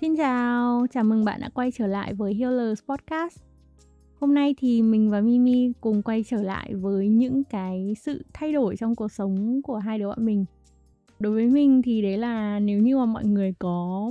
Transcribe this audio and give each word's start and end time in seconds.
Xin 0.00 0.16
chào, 0.16 0.86
chào 0.90 1.04
mừng 1.04 1.24
bạn 1.24 1.40
đã 1.40 1.48
quay 1.48 1.70
trở 1.70 1.86
lại 1.86 2.14
với 2.14 2.34
Healers 2.34 2.82
Podcast. 2.84 3.40
Hôm 4.20 4.34
nay 4.34 4.54
thì 4.58 4.82
mình 4.82 5.10
và 5.10 5.20
Mimi 5.20 5.72
cùng 5.80 6.02
quay 6.02 6.24
trở 6.28 6.42
lại 6.42 6.74
với 6.74 7.08
những 7.08 7.44
cái 7.44 7.94
sự 8.00 8.24
thay 8.32 8.52
đổi 8.52 8.76
trong 8.76 8.94
cuộc 8.94 9.12
sống 9.12 9.62
của 9.62 9.76
hai 9.76 9.98
đứa 9.98 10.08
bọn 10.08 10.26
mình. 10.26 10.44
Đối 11.18 11.32
với 11.32 11.46
mình 11.46 11.82
thì 11.82 12.02
đấy 12.02 12.18
là 12.18 12.60
nếu 12.60 12.78
như 12.78 12.96
mà 12.96 13.04
mọi 13.04 13.24
người 13.24 13.54
có 13.58 14.10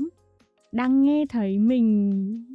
đang 0.71 1.03
nghe 1.03 1.25
thấy 1.29 1.59
mình 1.59 2.11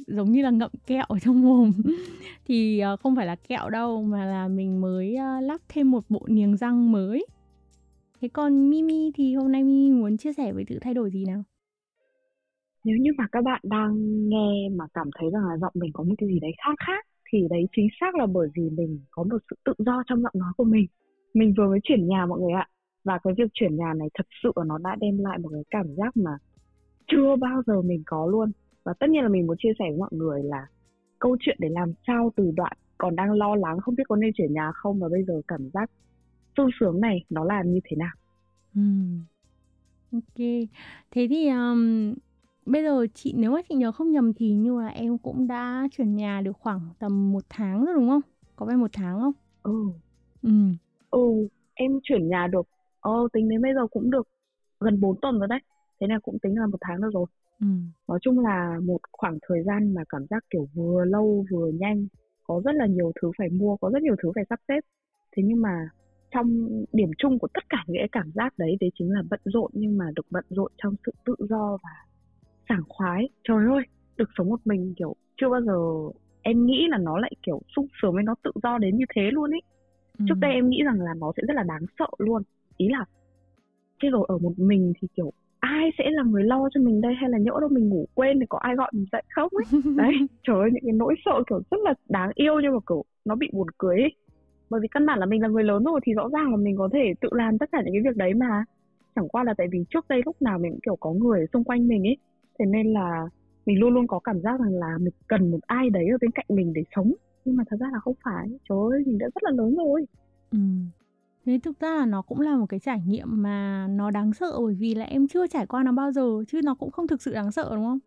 giống 0.07 0.31
như 0.31 0.41
là 0.41 0.49
ngậm 0.49 0.71
kẹo 0.87 1.05
ở 1.07 1.19
trong 1.19 1.41
mồm 1.41 1.71
thì 2.45 2.79
ờ, 2.79 2.97
không 2.97 3.15
phải 3.15 3.25
là 3.25 3.35
kẹo 3.35 3.69
đâu 3.69 4.03
mà 4.03 4.25
là 4.25 4.47
mình 4.47 4.81
mới 4.81 5.15
ờ, 5.15 5.41
lắp 5.41 5.61
thêm 5.69 5.91
một 5.91 6.03
bộ 6.09 6.25
niềng 6.27 6.57
răng 6.57 6.91
mới. 6.91 7.25
Thế 8.21 8.27
còn 8.27 8.69
Mimi 8.69 9.11
thì 9.15 9.35
hôm 9.35 9.51
nay 9.51 9.63
Mimi 9.63 9.91
muốn 9.91 10.17
chia 10.17 10.33
sẻ 10.33 10.51
với 10.51 10.65
sự 10.69 10.79
thay 10.81 10.93
đổi 10.93 11.11
gì 11.11 11.25
nào? 11.25 11.43
Nếu 12.83 12.97
như 12.97 13.11
mà 13.17 13.27
các 13.31 13.43
bạn 13.43 13.61
đang 13.63 13.93
nghe 14.29 14.69
mà 14.69 14.85
cảm 14.93 15.09
thấy 15.19 15.29
rằng 15.29 15.45
là 15.45 15.57
giọng 15.57 15.71
mình 15.75 15.91
có 15.93 16.03
một 16.03 16.15
cái 16.17 16.29
gì 16.29 16.39
đấy 16.39 16.51
khác 16.65 16.75
khác 16.87 17.05
thì 17.29 17.47
đấy 17.49 17.67
chính 17.75 17.87
xác 17.99 18.15
là 18.15 18.25
bởi 18.25 18.47
vì 18.55 18.69
mình 18.69 18.99
có 19.11 19.23
một 19.23 19.37
sự 19.49 19.55
tự 19.65 19.73
do 19.77 20.03
trong 20.07 20.21
giọng 20.21 20.33
nói 20.35 20.53
của 20.57 20.63
mình. 20.63 20.85
Mình 21.33 21.53
vừa 21.57 21.67
mới 21.67 21.79
chuyển 21.83 22.07
nhà 22.07 22.25
mọi 22.25 22.39
người 22.39 22.53
ạ. 22.53 22.67
Và 23.03 23.19
cái 23.23 23.33
việc 23.37 23.49
chuyển 23.53 23.75
nhà 23.75 23.93
này 23.93 24.09
thật 24.13 24.27
sự 24.43 24.51
nó 24.65 24.77
đã 24.77 24.95
đem 24.99 25.17
lại 25.17 25.37
một 25.39 25.49
cái 25.51 25.63
cảm 25.69 25.95
giác 25.95 26.17
mà 26.17 26.31
chưa 27.07 27.35
bao 27.35 27.61
giờ 27.67 27.81
mình 27.81 28.03
có 28.05 28.27
luôn. 28.27 28.51
Và 28.83 28.93
tất 28.99 29.09
nhiên 29.09 29.23
là 29.23 29.29
mình 29.29 29.47
muốn 29.47 29.57
chia 29.59 29.73
sẻ 29.79 29.85
với 29.89 29.97
mọi 29.97 30.09
người 30.11 30.43
là 30.43 30.67
câu 31.19 31.37
chuyện 31.39 31.57
để 31.59 31.69
làm 31.69 31.93
sao 32.07 32.31
từ 32.35 32.51
đoạn 32.55 32.77
còn 32.97 33.15
đang 33.15 33.31
lo 33.31 33.55
lắng 33.55 33.79
không 33.79 33.95
biết 33.95 34.03
có 34.07 34.15
nên 34.15 34.31
chuyển 34.33 34.53
nhà 34.53 34.71
không 34.73 34.99
và 34.99 35.09
bây 35.09 35.23
giờ 35.23 35.41
cảm 35.47 35.69
giác 35.73 35.91
sung 36.57 36.69
sướng 36.79 37.01
này 37.01 37.25
nó 37.29 37.43
là 37.43 37.63
như 37.65 37.79
thế 37.83 37.97
nào. 37.97 38.15
ừ 38.75 38.81
Ok. 40.13 40.37
Thế 41.11 41.27
thì 41.29 41.47
um, 41.49 42.13
bây 42.65 42.83
giờ 42.83 43.07
chị 43.13 43.33
nếu 43.37 43.51
mà 43.51 43.61
chị 43.69 43.75
nhớ 43.75 43.91
không 43.91 44.11
nhầm 44.11 44.33
thì 44.33 44.53
như 44.53 44.81
là 44.81 44.87
em 44.87 45.17
cũng 45.17 45.47
đã 45.47 45.87
chuyển 45.91 46.15
nhà 46.15 46.41
được 46.41 46.57
khoảng 46.59 46.81
tầm 46.99 47.31
một 47.31 47.43
tháng 47.49 47.85
rồi 47.85 47.95
đúng 47.95 48.09
không? 48.09 48.21
Có 48.55 48.65
phải 48.65 48.77
một 48.77 48.89
tháng 48.93 49.19
không? 49.19 49.33
Ừ. 49.63 49.71
Ừ. 50.43 50.49
Ừ, 51.09 51.19
em 51.73 51.99
chuyển 52.03 52.27
nhà 52.29 52.47
được 52.51 52.67
Ờ, 53.03 53.11
tính 53.33 53.49
đến 53.49 53.61
bây 53.61 53.73
giờ 53.73 53.87
cũng 53.87 54.11
được 54.11 54.27
gần 54.79 55.01
4 55.01 55.19
tuần 55.21 55.39
rồi 55.39 55.47
đấy. 55.47 55.59
Thế 56.01 56.07
này 56.07 56.17
cũng 56.23 56.39
tính 56.39 56.59
là 56.59 56.67
một 56.67 56.77
tháng 56.81 57.01
nữa 57.01 57.09
rồi. 57.13 57.25
Ừ. 57.59 57.67
Nói 58.07 58.19
chung 58.21 58.39
là 58.39 58.79
một 58.83 58.99
khoảng 59.11 59.37
thời 59.49 59.63
gian 59.63 59.93
mà 59.93 60.03
cảm 60.09 60.25
giác 60.29 60.43
kiểu 60.49 60.67
vừa 60.73 61.05
lâu 61.05 61.45
vừa 61.51 61.71
nhanh. 61.79 62.07
Có 62.43 62.61
rất 62.65 62.71
là 62.75 62.85
nhiều 62.87 63.11
thứ 63.21 63.31
phải 63.37 63.49
mua, 63.49 63.77
có 63.77 63.89
rất 63.93 64.01
nhiều 64.03 64.15
thứ 64.23 64.31
phải 64.35 64.43
sắp 64.49 64.59
xếp. 64.67 64.79
Thế 65.37 65.43
nhưng 65.45 65.61
mà 65.61 65.89
trong 66.31 66.69
điểm 66.93 67.11
chung 67.17 67.39
của 67.39 67.47
tất 67.53 67.63
cả 67.69 67.77
những 67.87 68.01
cái 68.01 68.09
cảm 68.11 68.31
giác 68.35 68.53
đấy 68.57 68.77
đấy 68.79 68.89
chính 68.99 69.11
là 69.13 69.21
bận 69.29 69.39
rộn 69.45 69.71
nhưng 69.73 69.97
mà 69.97 70.05
được 70.15 70.25
bận 70.31 70.45
rộn 70.49 70.71
trong 70.77 70.95
sự 71.05 71.11
tự 71.25 71.35
do 71.49 71.77
và 71.83 71.89
sảng 72.69 72.83
khoái. 72.87 73.29
Trời 73.43 73.65
ơi 73.65 73.83
được 74.17 74.29
sống 74.37 74.49
một 74.49 74.59
mình 74.65 74.93
kiểu 74.97 75.15
chưa 75.41 75.49
bao 75.49 75.61
giờ 75.61 75.79
em 76.41 76.65
nghĩ 76.65 76.87
là 76.89 76.97
nó 76.97 77.19
lại 77.19 77.31
kiểu 77.43 77.61
sung 77.75 77.87
sướng 78.01 78.13
với 78.13 78.23
nó 78.23 78.35
tự 78.43 78.51
do 78.63 78.77
đến 78.77 78.97
như 78.97 79.05
thế 79.15 79.21
luôn 79.31 79.51
ấy 79.51 79.61
ừ. 80.19 80.25
trước 80.29 80.35
đây 80.39 80.53
em 80.53 80.69
nghĩ 80.69 80.81
rằng 80.85 81.01
là 81.01 81.13
nó 81.13 81.31
sẽ 81.37 81.43
rất 81.47 81.53
là 81.53 81.63
đáng 81.63 81.85
sợ 81.99 82.07
luôn. 82.17 82.41
Ý 82.77 82.87
là 82.89 83.05
thế 84.03 84.09
rồi 84.09 84.25
ở 84.27 84.37
một 84.37 84.53
mình 84.57 84.93
thì 85.01 85.07
kiểu 85.15 85.31
ai 85.59 85.89
sẽ 85.97 86.03
là 86.11 86.23
người 86.23 86.43
lo 86.43 86.69
cho 86.73 86.81
mình 86.81 87.01
đây? 87.01 87.13
Hay 87.21 87.29
là 87.29 87.37
nhỡ 87.37 87.51
đâu 87.61 87.69
mình 87.69 87.89
ngủ 87.89 88.05
quên 88.13 88.39
thì 88.39 88.45
có 88.49 88.57
ai 88.57 88.75
gọi 88.75 88.91
mình 88.93 89.05
dậy 89.11 89.23
không 89.29 89.49
ấy? 89.51 89.81
Đấy 89.97 90.13
trời 90.43 90.55
ơi 90.55 90.69
những 90.73 90.83
cái 90.83 90.93
nỗi 90.93 91.15
sợ 91.25 91.43
kiểu 91.49 91.61
rất 91.71 91.77
là 91.83 91.93
đáng 92.09 92.31
yêu 92.35 92.59
nhưng 92.59 92.73
mà 92.73 92.79
kiểu 92.89 93.03
nó 93.25 93.35
bị 93.35 93.49
buồn 93.53 93.67
cười 93.77 94.01
ấy. 94.01 94.15
Bởi 94.69 94.81
vì 94.81 94.87
căn 94.87 95.05
bản 95.05 95.19
là 95.19 95.25
mình 95.25 95.41
là 95.41 95.47
người 95.47 95.63
lớn 95.63 95.83
rồi 95.83 95.99
thì 96.03 96.13
rõ 96.13 96.29
ràng 96.33 96.51
là 96.51 96.57
mình 96.57 96.77
có 96.77 96.89
thể 96.93 97.13
tự 97.21 97.29
làm 97.31 97.57
tất 97.57 97.69
cả 97.71 97.81
những 97.85 97.93
cái 97.93 98.01
việc 98.11 98.17
đấy 98.17 98.33
mà. 98.33 98.63
Chẳng 99.15 99.27
qua 99.27 99.43
là 99.43 99.53
tại 99.57 99.67
vì 99.71 99.79
trước 99.89 100.07
đây 100.07 100.21
lúc 100.25 100.41
nào 100.41 100.59
mình 100.59 100.71
cũng 100.71 100.81
kiểu 100.85 100.95
có 100.95 101.11
người 101.11 101.45
xung 101.53 101.63
quanh 101.63 101.87
mình 101.87 102.07
ấy 102.07 102.17
thế 102.59 102.65
nên 102.65 102.93
là 102.93 103.27
mình 103.65 103.79
luôn 103.79 103.93
luôn 103.93 104.07
có 104.07 104.19
cảm 104.19 104.41
giác 104.41 104.59
rằng 104.59 104.73
là 104.73 104.97
mình 104.99 105.13
cần 105.27 105.51
một 105.51 105.59
ai 105.61 105.89
đấy 105.89 106.05
ở 106.11 106.17
bên 106.21 106.31
cạnh 106.31 106.45
mình 106.49 106.73
để 106.73 106.83
sống. 106.95 107.13
Nhưng 107.45 107.55
mà 107.55 107.63
thật 107.69 107.77
ra 107.79 107.87
là 107.93 107.99
không 107.99 108.15
phải. 108.23 108.47
Trời 108.69 108.77
ơi 108.91 109.03
mình 109.05 109.17
đã 109.17 109.25
rất 109.25 109.43
là 109.43 109.51
lớn 109.51 109.75
rồi. 109.75 110.05
Ừ. 110.51 110.57
thế 111.45 111.59
thực 111.63 111.79
ra 111.79 111.95
là 111.95 112.05
nó 112.05 112.21
cũng 112.21 112.39
là 112.41 112.55
một 112.55 112.65
cái 112.69 112.79
trải 112.79 113.01
nghiệm 113.07 113.27
mà 113.43 113.87
nó 113.89 114.11
đáng 114.11 114.33
sợ 114.33 114.51
bởi 114.65 114.75
vì 114.79 114.95
là 114.95 115.05
em 115.05 115.27
chưa 115.27 115.47
trải 115.47 115.65
qua 115.65 115.83
nó 115.83 115.91
bao 115.91 116.11
giờ 116.11 116.43
chứ 116.47 116.61
nó 116.63 116.75
cũng 116.75 116.91
không 116.91 117.07
thực 117.07 117.21
sự 117.21 117.33
đáng 117.33 117.51
sợ 117.51 117.69
đúng 117.75 117.85
không? 117.85 117.99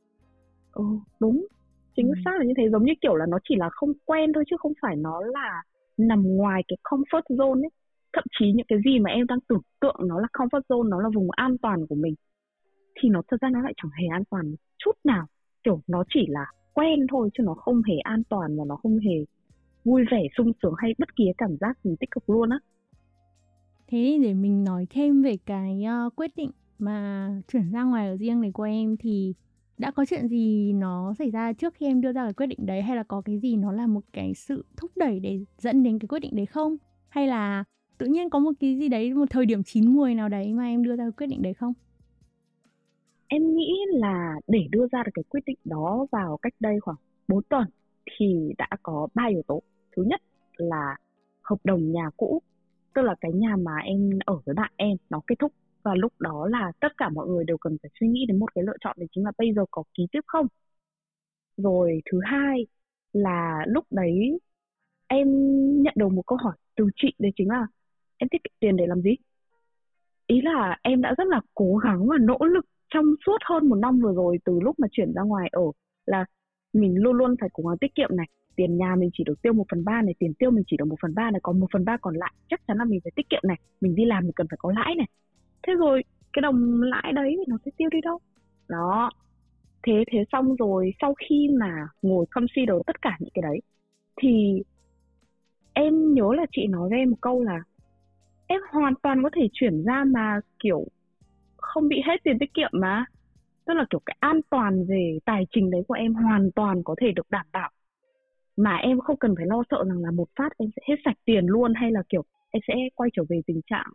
Ừ 0.72 0.84
đúng. 1.20 1.46
Chính 1.96 2.08
ừ. 2.08 2.14
xác 2.24 2.30
là 2.38 2.44
như 2.44 2.52
thế. 2.56 2.70
Giống 2.72 2.84
như 2.84 2.92
kiểu 3.00 3.14
là 3.16 3.26
nó 3.28 3.38
chỉ 3.48 3.54
là 3.58 3.68
không 3.72 3.92
quen 4.04 4.32
thôi 4.32 4.44
chứ 4.50 4.56
không 4.58 4.72
phải 4.82 4.96
nó 4.96 5.20
là 5.20 5.62
nằm 5.96 6.22
ngoài 6.36 6.62
cái 6.68 6.76
comfort 6.84 7.22
zone 7.28 7.62
ấy. 7.64 7.70
Thậm 8.12 8.24
chí 8.38 8.52
những 8.52 8.66
cái 8.68 8.78
gì 8.84 8.98
mà 8.98 9.10
em 9.10 9.26
đang 9.26 9.38
tưởng 9.48 9.60
tượng 9.80 9.96
nó 10.08 10.20
là 10.20 10.28
comfort 10.32 10.60
zone 10.68 10.88
nó 10.88 11.00
là 11.02 11.08
vùng 11.14 11.28
an 11.30 11.58
toàn 11.62 11.86
của 11.86 11.94
mình 11.94 12.14
thì 13.00 13.08
nó 13.08 13.22
thật 13.28 13.36
ra 13.40 13.50
nó 13.50 13.62
lại 13.62 13.74
chẳng 13.76 13.90
hề 14.00 14.06
an 14.06 14.22
toàn 14.30 14.54
chút 14.78 14.92
nào. 15.04 15.26
Kiểu 15.64 15.80
nó 15.86 16.04
chỉ 16.14 16.26
là 16.28 16.46
quen 16.74 17.06
thôi 17.10 17.30
chứ 17.38 17.42
nó 17.42 17.54
không 17.54 17.82
hề 17.82 17.98
an 17.98 18.22
toàn 18.28 18.58
và 18.58 18.64
nó 18.64 18.76
không 18.76 18.98
hề 18.98 19.24
vui 19.84 20.04
vẻ 20.10 20.22
sung 20.36 20.52
sướng 20.62 20.74
hay 20.78 20.94
bất 20.98 21.16
kỳ 21.16 21.24
cảm 21.38 21.56
giác 21.60 21.78
gì 21.84 21.96
tích 22.00 22.10
cực 22.10 22.30
luôn 22.30 22.50
á. 22.50 22.58
Thế 23.88 24.18
để 24.22 24.34
mình 24.34 24.64
nói 24.64 24.86
thêm 24.90 25.22
về 25.22 25.36
cái 25.46 25.84
uh, 26.06 26.16
quyết 26.16 26.36
định 26.36 26.50
mà 26.78 27.28
chuyển 27.52 27.70
ra 27.72 27.82
ngoài 27.82 28.08
ở 28.08 28.16
riêng 28.16 28.40
này 28.40 28.50
của 28.52 28.62
em 28.62 28.96
thì 28.96 29.34
đã 29.78 29.90
có 29.90 30.04
chuyện 30.04 30.28
gì 30.28 30.72
nó 30.72 31.14
xảy 31.18 31.30
ra 31.30 31.52
trước 31.52 31.74
khi 31.74 31.86
em 31.86 32.00
đưa 32.00 32.12
ra 32.12 32.24
cái 32.24 32.32
quyết 32.32 32.46
định 32.46 32.66
đấy? 32.66 32.82
Hay 32.82 32.96
là 32.96 33.02
có 33.02 33.20
cái 33.20 33.38
gì 33.38 33.56
nó 33.56 33.72
là 33.72 33.86
một 33.86 34.04
cái 34.12 34.34
sự 34.34 34.64
thúc 34.76 34.90
đẩy 34.96 35.20
để 35.20 35.40
dẫn 35.58 35.82
đến 35.82 35.98
cái 35.98 36.08
quyết 36.08 36.20
định 36.20 36.36
đấy 36.36 36.46
không? 36.46 36.76
Hay 37.08 37.26
là 37.26 37.64
tự 37.98 38.06
nhiên 38.06 38.30
có 38.30 38.38
một 38.38 38.52
cái 38.60 38.78
gì 38.78 38.88
đấy 38.88 39.14
một 39.14 39.30
thời 39.30 39.46
điểm 39.46 39.62
chín 39.62 39.94
muồi 39.94 40.14
nào 40.14 40.28
đấy 40.28 40.52
mà 40.52 40.64
em 40.64 40.82
đưa 40.82 40.96
ra 40.96 41.04
cái 41.04 41.12
quyết 41.12 41.26
định 41.26 41.42
đấy 41.42 41.54
không? 41.54 41.72
Em 43.28 43.56
nghĩ 43.56 43.72
là 43.92 44.34
để 44.46 44.66
đưa 44.70 44.86
ra 44.92 45.02
được 45.02 45.10
cái 45.14 45.22
quyết 45.28 45.40
định 45.46 45.58
đó 45.64 46.06
vào 46.12 46.36
cách 46.42 46.54
đây 46.60 46.80
khoảng 46.80 46.96
4 47.28 47.42
tuần 47.42 47.68
thì 48.18 48.52
đã 48.58 48.68
có 48.82 49.08
ba 49.14 49.26
yếu 49.30 49.42
tố. 49.46 49.62
Thứ 49.96 50.02
nhất 50.02 50.20
là 50.56 50.96
hợp 51.42 51.56
đồng 51.64 51.92
nhà 51.92 52.10
cũ, 52.16 52.42
tức 52.94 53.02
là 53.02 53.14
cái 53.20 53.32
nhà 53.32 53.56
mà 53.56 53.76
em 53.84 54.10
ở 54.26 54.40
với 54.46 54.54
bạn 54.54 54.72
em 54.76 54.96
nó 55.10 55.20
kết 55.26 55.34
thúc 55.38 55.52
và 55.82 55.94
lúc 55.94 56.12
đó 56.18 56.48
là 56.50 56.72
tất 56.80 56.96
cả 56.96 57.08
mọi 57.08 57.26
người 57.26 57.44
đều 57.44 57.56
cần 57.58 57.76
phải 57.82 57.90
suy 58.00 58.08
nghĩ 58.08 58.24
đến 58.28 58.38
một 58.38 58.54
cái 58.54 58.64
lựa 58.64 58.76
chọn, 58.80 58.96
đấy 58.98 59.08
chính 59.12 59.24
là 59.24 59.32
bây 59.38 59.52
giờ 59.54 59.64
có 59.70 59.82
ký 59.94 60.06
tiếp 60.12 60.20
không. 60.26 60.46
Rồi 61.56 62.02
thứ 62.12 62.20
hai 62.24 62.66
là 63.12 63.64
lúc 63.68 63.84
đấy 63.90 64.40
em 65.06 65.28
nhận 65.82 65.94
được 65.96 66.08
một 66.08 66.22
câu 66.26 66.38
hỏi 66.42 66.56
từ 66.76 66.88
chị, 66.96 67.12
đấy 67.18 67.32
chính 67.36 67.48
là 67.48 67.66
em 68.16 68.28
tiết 68.28 68.44
kiệm 68.44 68.52
tiền 68.60 68.76
để 68.76 68.86
làm 68.86 69.02
gì? 69.02 69.10
Ý 70.26 70.40
là 70.40 70.78
em 70.82 71.02
đã 71.02 71.14
rất 71.18 71.26
là 71.26 71.40
cố 71.54 71.76
gắng 71.76 72.06
và 72.06 72.16
nỗ 72.20 72.38
lực 72.40 72.66
trong 72.94 73.04
suốt 73.26 73.38
hơn 73.44 73.68
một 73.68 73.76
năm 73.76 74.00
vừa 74.00 74.12
rồi, 74.14 74.38
từ 74.44 74.60
lúc 74.60 74.78
mà 74.78 74.88
chuyển 74.90 75.12
ra 75.12 75.22
ngoài 75.22 75.48
ở 75.52 75.62
là 76.06 76.24
mình 76.72 76.94
luôn 76.96 77.16
luôn 77.16 77.34
phải 77.40 77.48
cố 77.52 77.62
gắng 77.68 77.78
tiết 77.78 77.94
kiệm 77.94 78.16
này. 78.16 78.26
Tiền 78.56 78.76
nhà 78.76 78.94
mình 78.98 79.10
chỉ 79.12 79.24
được 79.24 79.42
tiêu 79.42 79.52
một 79.52 79.64
phần 79.70 79.84
ba 79.84 80.02
này, 80.02 80.14
tiền 80.18 80.34
tiêu 80.34 80.50
mình 80.50 80.64
chỉ 80.66 80.76
được 80.76 80.84
một 80.84 80.96
phần 81.02 81.14
ba 81.14 81.30
này, 81.30 81.40
còn 81.42 81.60
một 81.60 81.66
phần 81.72 81.84
ba 81.84 81.96
còn 81.96 82.14
lại, 82.14 82.32
chắc 82.50 82.60
chắn 82.68 82.76
là 82.76 82.84
mình 82.84 83.00
phải 83.04 83.12
tiết 83.16 83.28
kiệm 83.30 83.40
này. 83.44 83.56
Mình 83.80 83.94
đi 83.94 84.04
làm 84.04 84.24
mình 84.24 84.32
cần 84.36 84.46
phải 84.50 84.56
có 84.60 84.72
lãi 84.76 84.94
này. 84.94 85.06
Thế 85.66 85.72
rồi, 85.74 86.04
cái 86.32 86.40
đồng 86.42 86.82
lãi 86.82 87.12
đấy 87.12 87.36
nó 87.48 87.58
sẽ 87.64 87.70
tiêu 87.76 87.88
đi 87.92 88.00
đâu? 88.00 88.18
Đó. 88.68 89.10
Thế 89.86 90.04
thế 90.12 90.24
xong 90.32 90.56
rồi, 90.56 90.92
sau 91.00 91.14
khi 91.14 91.48
mà 91.60 91.88
ngồi 92.02 92.26
consider 92.30 92.76
tất 92.86 93.02
cả 93.02 93.16
những 93.20 93.30
cái 93.34 93.42
đấy, 93.42 93.60
thì 94.22 94.62
em 95.72 96.14
nhớ 96.14 96.32
là 96.36 96.46
chị 96.52 96.66
nói 96.66 96.88
với 96.88 96.98
em 96.98 97.10
một 97.10 97.16
câu 97.20 97.42
là, 97.42 97.62
em 98.46 98.60
hoàn 98.70 98.94
toàn 99.02 99.22
có 99.22 99.30
thể 99.32 99.48
chuyển 99.52 99.84
ra 99.84 100.04
mà, 100.04 100.40
kiểu 100.58 100.86
không 101.76 101.88
bị 101.88 101.96
hết 102.06 102.16
tiền 102.24 102.38
tiết 102.38 102.54
kiệm 102.54 102.70
mà. 102.72 103.04
Tức 103.66 103.74
là 103.74 103.84
kiểu 103.90 104.00
cái 104.06 104.16
an 104.20 104.40
toàn 104.50 104.86
về 104.88 105.18
tài 105.24 105.46
chính 105.50 105.70
đấy 105.70 105.82
của 105.88 105.94
em 105.94 106.14
hoàn 106.14 106.50
toàn 106.52 106.82
có 106.84 106.94
thể 107.00 107.12
được 107.16 107.30
đảm 107.30 107.46
bảo. 107.52 107.70
Mà 108.56 108.76
em 108.76 109.00
không 109.00 109.16
cần 109.16 109.34
phải 109.36 109.46
lo 109.46 109.62
sợ 109.70 109.84
rằng 109.88 109.98
là 109.98 110.10
một 110.10 110.28
phát 110.38 110.48
em 110.58 110.70
sẽ 110.76 110.82
hết 110.88 110.94
sạch 111.04 111.16
tiền 111.24 111.46
luôn 111.46 111.72
hay 111.74 111.90
là 111.92 112.02
kiểu 112.08 112.22
em 112.50 112.60
sẽ 112.68 112.74
quay 112.94 113.10
trở 113.16 113.22
về 113.28 113.40
tình 113.46 113.60
trạng 113.70 113.86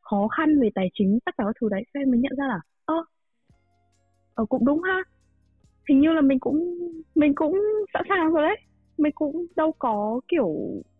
khó 0.00 0.28
khăn 0.28 0.60
về 0.60 0.68
tài 0.74 0.90
chính 0.94 1.18
tất 1.24 1.34
cả 1.38 1.44
các 1.46 1.56
thứ 1.60 1.68
đấy. 1.68 1.82
Em 1.92 2.10
mới 2.10 2.20
nhận 2.20 2.32
ra 2.38 2.46
là 2.48 2.60
ơ 2.84 3.04
ờ, 4.34 4.44
cũng 4.44 4.64
đúng 4.64 4.82
ha. 4.82 4.98
Hình 5.88 6.00
như 6.00 6.12
là 6.12 6.20
mình 6.20 6.40
cũng 6.40 6.78
mình 7.14 7.34
cũng 7.34 7.60
sẵn 7.92 8.02
sàng 8.08 8.32
rồi 8.32 8.42
đấy. 8.42 8.56
Mình 8.98 9.12
cũng 9.14 9.46
đâu 9.56 9.72
có 9.78 10.20
kiểu 10.28 10.56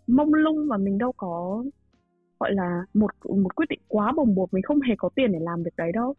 mông 0.07 0.35
lung 0.35 0.69
và 0.69 0.77
mình 0.77 0.99
đâu 0.99 1.13
có 1.13 1.65
gọi 2.41 2.55
là 2.55 2.85
một 2.95 3.11
một 3.43 3.57
quyết 3.57 3.67
định 3.69 3.81
quá 3.89 4.13
bồng 4.17 4.35
bột 4.35 4.55
mình 4.55 4.63
không 4.63 4.81
hề 4.81 4.95
có 4.99 5.09
tiền 5.15 5.33
để 5.33 5.39
làm 5.43 5.63
việc 5.63 5.77
đấy 5.77 5.93
đâu. 5.93 6.15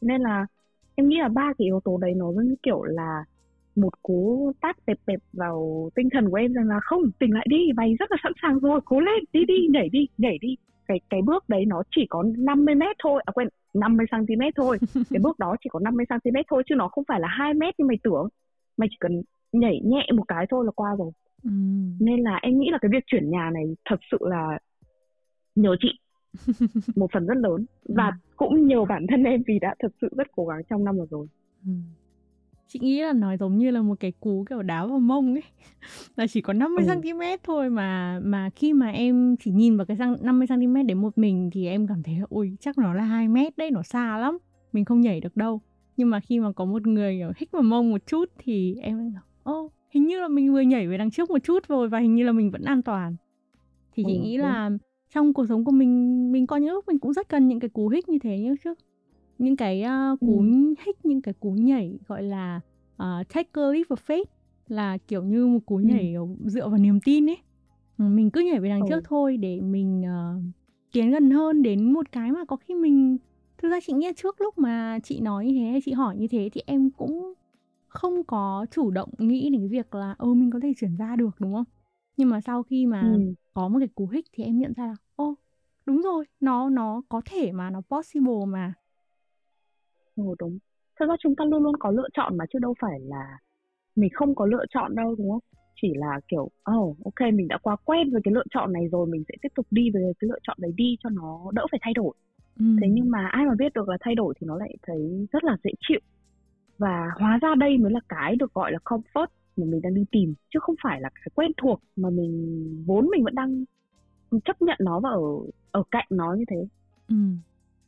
Nên 0.00 0.20
là 0.20 0.46
em 0.94 1.08
nghĩ 1.08 1.16
là 1.18 1.28
ba 1.28 1.52
cái 1.58 1.64
yếu 1.64 1.80
tố 1.80 1.98
đấy 1.98 2.14
nó 2.16 2.32
giống 2.32 2.48
như 2.48 2.54
kiểu 2.62 2.82
là 2.82 3.24
một 3.76 4.02
cú 4.02 4.52
tát 4.60 4.86
tẹp 4.86 4.98
tẹp 5.06 5.20
vào 5.32 5.90
tinh 5.94 6.08
thần 6.12 6.30
của 6.30 6.36
em 6.36 6.52
rằng 6.52 6.68
là 6.68 6.80
không 6.82 7.10
tỉnh 7.18 7.34
lại 7.34 7.46
đi 7.48 7.58
mày 7.76 7.94
rất 7.98 8.10
là 8.10 8.16
sẵn 8.22 8.32
sàng 8.42 8.58
rồi 8.58 8.80
cố 8.84 9.00
lên 9.00 9.24
đi 9.32 9.44
đi 9.44 9.66
nhảy 9.70 9.88
đi 9.88 10.06
nhảy 10.18 10.38
đi. 10.40 10.56
Cái 10.86 11.00
cái 11.10 11.22
bước 11.22 11.48
đấy 11.48 11.64
nó 11.66 11.82
chỉ 11.90 12.06
có 12.10 12.24
50 12.38 12.74
mét 12.74 12.96
thôi 13.02 13.22
à 13.26 13.30
quên 13.32 13.48
50 13.74 14.06
cm 14.10 14.42
thôi. 14.56 14.78
Cái 15.10 15.20
bước 15.22 15.38
đó 15.38 15.56
chỉ 15.64 15.68
có 15.72 15.78
50 15.78 16.06
cm 16.08 16.36
thôi 16.48 16.62
chứ 16.68 16.74
nó 16.74 16.88
không 16.88 17.04
phải 17.08 17.20
là 17.20 17.28
2 17.28 17.54
mét 17.54 17.78
như 17.78 17.84
mày 17.84 17.98
tưởng. 18.02 18.28
Mày 18.76 18.88
chỉ 18.90 18.96
cần 19.00 19.22
nhảy 19.52 19.80
nhẹ 19.84 20.06
một 20.14 20.24
cái 20.28 20.46
thôi 20.50 20.64
là 20.64 20.70
qua 20.70 20.90
rồi. 20.98 21.10
Ừ. 21.44 21.50
nên 22.00 22.20
là 22.20 22.38
em 22.42 22.58
nghĩ 22.58 22.68
là 22.70 22.78
cái 22.80 22.88
việc 22.92 23.04
chuyển 23.06 23.30
nhà 23.30 23.50
này 23.54 23.64
thật 23.84 24.00
sự 24.10 24.18
là 24.20 24.58
nhờ 25.54 25.76
chị 25.80 25.88
một 26.94 27.06
phần 27.12 27.26
rất 27.26 27.34
lớn 27.36 27.66
và 27.88 28.12
ừ. 28.12 28.18
cũng 28.36 28.66
nhờ 28.66 28.84
bản 28.84 29.06
thân 29.10 29.24
em 29.24 29.42
vì 29.46 29.58
đã 29.58 29.74
thật 29.78 29.88
sự 30.00 30.08
rất 30.16 30.26
cố 30.32 30.46
gắng 30.46 30.62
trong 30.70 30.84
năm 30.84 30.96
vừa 30.98 31.06
rồi 31.10 31.26
ừ. 31.66 31.72
chị 32.68 32.78
nghĩ 32.82 33.02
là 33.02 33.12
nó 33.12 33.36
giống 33.36 33.58
như 33.58 33.70
là 33.70 33.82
một 33.82 33.94
cái 34.00 34.12
cú 34.20 34.44
kiểu 34.50 34.62
đá 34.62 34.86
vào 34.86 35.00
mông 35.00 35.34
ấy 35.34 35.42
là 36.16 36.26
chỉ 36.26 36.40
có 36.40 36.52
50 36.52 36.84
Ừ. 36.84 37.02
cm 37.02 37.20
thôi 37.44 37.70
mà 37.70 38.20
mà 38.24 38.50
khi 38.56 38.72
mà 38.72 38.90
em 38.90 39.36
chỉ 39.40 39.50
nhìn 39.50 39.76
vào 39.76 39.86
cái 39.86 39.96
răng 39.96 40.16
50 40.22 40.48
cm 40.48 40.74
đấy 40.88 40.94
một 40.94 41.18
mình 41.18 41.50
thì 41.52 41.66
em 41.66 41.86
cảm 41.88 42.02
thấy 42.02 42.16
ôi 42.30 42.56
chắc 42.60 42.78
nó 42.78 42.94
là 42.94 43.04
2 43.04 43.28
mét 43.28 43.56
đấy 43.58 43.70
nó 43.70 43.82
xa 43.82 44.18
lắm 44.18 44.38
mình 44.72 44.84
không 44.84 45.00
nhảy 45.00 45.20
được 45.20 45.36
đâu 45.36 45.60
nhưng 45.96 46.10
mà 46.10 46.20
khi 46.20 46.40
mà 46.40 46.52
có 46.52 46.64
một 46.64 46.86
người 46.86 47.16
kiểu 47.18 47.32
hích 47.36 47.50
vào 47.52 47.62
mông 47.62 47.90
một 47.90 48.06
chút 48.06 48.30
thì 48.38 48.76
em 48.82 49.12
ô 49.42 49.70
hình 49.90 50.06
như 50.06 50.20
là 50.20 50.28
mình 50.28 50.52
vừa 50.52 50.60
nhảy 50.60 50.88
về 50.88 50.98
đằng 50.98 51.10
trước 51.10 51.30
một 51.30 51.38
chút 51.44 51.68
rồi 51.68 51.88
và 51.88 51.98
hình 51.98 52.14
như 52.14 52.24
là 52.24 52.32
mình 52.32 52.50
vẫn 52.50 52.62
an 52.64 52.82
toàn 52.82 53.16
thì 53.92 54.04
chị 54.06 54.12
Ừ, 54.12 54.12
nghĩ 54.18 54.38
đúng. 54.38 54.38
là 54.38 54.70
trong 55.14 55.34
cuộc 55.34 55.46
sống 55.48 55.64
của 55.64 55.70
mình 55.72 56.32
mình 56.32 56.46
có 56.46 56.56
những 56.56 56.72
lúc 56.74 56.88
mình 56.88 56.98
cũng 56.98 57.12
rất 57.12 57.28
cần 57.28 57.48
những 57.48 57.60
cái 57.60 57.70
cú 57.70 57.88
hích 57.88 58.08
như 58.08 58.18
thế 58.18 58.38
nhá 58.40 58.52
chứ 58.64 58.74
những 59.38 59.56
cái 59.56 59.84
uh, 60.14 60.20
cú 60.24 60.42
Ừ. 60.42 60.74
hích 60.86 61.04
những 61.06 61.22
cái 61.22 61.34
cú 61.34 61.52
nhảy 61.52 61.98
gọi 62.08 62.22
là 62.22 62.60
uh, 63.02 63.28
take 63.34 63.50
a 63.52 63.62
leap 63.72 63.86
of 63.88 63.96
faith 64.06 64.24
là 64.68 64.98
kiểu 65.08 65.24
như 65.24 65.46
một 65.46 65.60
cú 65.66 65.76
Ừ. 65.82 65.88
nhảy 65.88 66.10
kiểu 66.12 66.36
dựa 66.46 66.68
vào 66.68 66.78
niềm 66.78 67.00
tin 67.00 67.30
ấy 67.30 67.38
Ừ, 67.98 68.04
mình 68.04 68.30
cứ 68.30 68.40
nhảy 68.40 68.60
về 68.60 68.68
đằng 68.68 68.80
Ừ. 68.80 68.86
trước 68.86 69.04
thôi 69.04 69.36
để 69.36 69.60
mình 69.60 70.02
uh, 70.02 70.42
tiến 70.92 71.10
gần 71.10 71.30
hơn 71.30 71.62
đến 71.62 71.92
một 71.92 72.12
cái 72.12 72.32
mà 72.32 72.44
có 72.44 72.56
khi 72.56 72.74
mình 72.74 73.18
thực 73.58 73.68
ra 73.70 73.80
chị 73.86 73.92
nghĩ 73.92 74.06
là 74.06 74.12
trước 74.16 74.40
lúc 74.40 74.58
mà 74.58 74.98
chị 75.04 75.20
nói 75.20 75.46
như 75.46 75.52
thế 75.60 75.66
hay 75.70 75.80
chị 75.84 75.92
hỏi 75.92 76.16
như 76.16 76.28
thế 76.28 76.48
thì 76.52 76.60
em 76.66 76.90
cũng 76.90 77.34
không 77.88 78.24
có 78.24 78.66
chủ 78.70 78.90
động 78.90 79.10
nghĩ 79.18 79.50
đến 79.50 79.60
cái 79.60 79.68
việc 79.68 79.94
là 79.94 80.14
ơ 80.18 80.34
mình 80.34 80.50
có 80.50 80.60
thể 80.62 80.72
chuyển 80.76 80.96
ra 80.96 81.16
được 81.16 81.30
đúng 81.40 81.54
không 81.54 81.64
nhưng 82.16 82.28
mà 82.30 82.40
sau 82.40 82.62
khi 82.62 82.86
mà 82.86 83.18
Ừ. 83.18 83.34
có 83.54 83.68
một 83.68 83.78
cái 83.78 83.88
cú 83.88 84.08
hích 84.08 84.26
thì 84.32 84.44
em 84.44 84.58
nhận 84.58 84.72
ra 84.74 84.86
là 84.86 84.96
đúng 85.86 86.02
rồi 86.02 86.24
nó 86.40 86.70
nó 86.70 87.02
có 87.08 87.22
thể 87.24 87.52
mà 87.52 87.70
nó 87.70 87.80
possible 87.90 88.44
mà 88.48 88.74
Ừ, 90.16 90.22
đúng. 90.38 90.58
Thật 90.98 91.06
ra 91.08 91.14
chúng 91.20 91.36
ta 91.36 91.44
luôn 91.44 91.62
luôn 91.62 91.76
có 91.78 91.90
lựa 91.90 92.08
chọn 92.14 92.36
mà 92.36 92.44
chứ 92.52 92.58
đâu 92.62 92.74
phải 92.80 93.00
là 93.00 93.38
mình 93.96 94.10
không 94.14 94.34
có 94.34 94.46
lựa 94.46 94.64
chọn 94.70 94.94
đâu 94.94 95.14
đúng 95.18 95.30
không? 95.30 95.40
Chỉ 95.82 95.88
là 95.94 96.20
kiểu, 96.28 96.50
oh, 96.76 96.96
ok 97.04 97.32
mình 97.34 97.48
đã 97.48 97.58
quá 97.62 97.76
quen 97.84 98.10
với 98.12 98.20
cái 98.24 98.34
lựa 98.34 98.44
chọn 98.50 98.72
này 98.72 98.88
rồi 98.92 99.06
mình 99.06 99.24
sẽ 99.28 99.34
tiếp 99.42 99.48
tục 99.54 99.66
đi 99.70 99.90
với 99.90 100.02
cái 100.20 100.28
lựa 100.28 100.38
chọn 100.42 100.56
đấy 100.60 100.72
đi 100.76 100.96
cho 101.02 101.10
nó 101.10 101.50
đỡ 101.54 101.66
phải 101.70 101.80
thay 101.82 101.94
đổi. 101.94 102.14
ừ. 102.58 102.64
Thế 102.80 102.88
nhưng 102.90 103.10
mà 103.10 103.28
ai 103.32 103.46
mà 103.46 103.54
biết 103.58 103.74
được 103.74 103.88
là 103.88 103.96
thay 104.00 104.14
đổi 104.14 104.34
thì 104.40 104.46
nó 104.46 104.56
lại 104.56 104.76
thấy 104.82 105.26
rất 105.32 105.44
là 105.44 105.56
dễ 105.64 105.70
chịu. 105.88 106.00
Và 106.78 107.10
hóa 107.20 107.38
ra 107.42 107.54
đây 107.58 107.78
mới 107.78 107.92
là 107.92 108.00
cái 108.08 108.36
được 108.36 108.54
gọi 108.54 108.72
là 108.72 108.78
comfort 108.84 109.26
mà 109.56 109.66
mình 109.66 109.82
đang 109.82 109.94
đi 109.94 110.04
tìm 110.10 110.34
chứ 110.54 110.58
không 110.62 110.74
phải 110.82 111.00
là 111.00 111.10
cái 111.14 111.28
quen 111.34 111.52
thuộc 111.56 111.80
mà 111.96 112.10
mình 112.10 112.34
vốn 112.86 113.08
mình 113.10 113.24
vẫn 113.24 113.34
đang 113.34 113.64
chấp 114.40 114.62
nhận 114.62 114.78
nó 114.80 115.00
và 115.00 115.10
ở 115.10 115.20
ở 115.70 115.82
cạnh 115.90 116.06
nó 116.10 116.34
như 116.34 116.44
thế. 116.48 116.66
Ừ. 117.08 117.14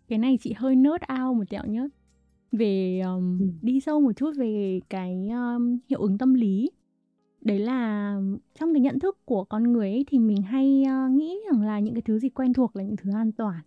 Cái 0.08 0.18
này 0.18 0.38
chị 0.40 0.52
hơi 0.52 0.76
nớt 0.76 1.00
ao 1.00 1.34
một 1.34 1.44
tẹo 1.50 1.62
nhé. 1.66 1.88
Về 2.52 3.00
um, 3.00 3.38
Ừ. 3.40 3.46
đi 3.62 3.80
sâu 3.80 4.00
một 4.00 4.12
chút 4.16 4.30
về 4.36 4.80
cái 4.90 5.28
um, 5.28 5.78
hiệu 5.88 6.00
ứng 6.00 6.18
tâm 6.18 6.34
lý. 6.34 6.70
Đấy 7.40 7.58
là 7.58 8.16
trong 8.58 8.74
cái 8.74 8.80
nhận 8.80 8.98
thức 8.98 9.18
của 9.24 9.44
con 9.44 9.72
người 9.72 9.90
ấy 9.90 10.04
thì 10.08 10.18
mình 10.18 10.42
hay 10.42 10.84
uh, 11.06 11.10
nghĩ 11.10 11.38
rằng 11.52 11.62
là 11.62 11.78
những 11.78 11.94
cái 11.94 12.02
thứ 12.02 12.18
gì 12.18 12.28
quen 12.28 12.52
thuộc 12.52 12.76
là 12.76 12.82
những 12.82 12.96
thứ 12.96 13.10
an 13.14 13.32
toàn. 13.32 13.60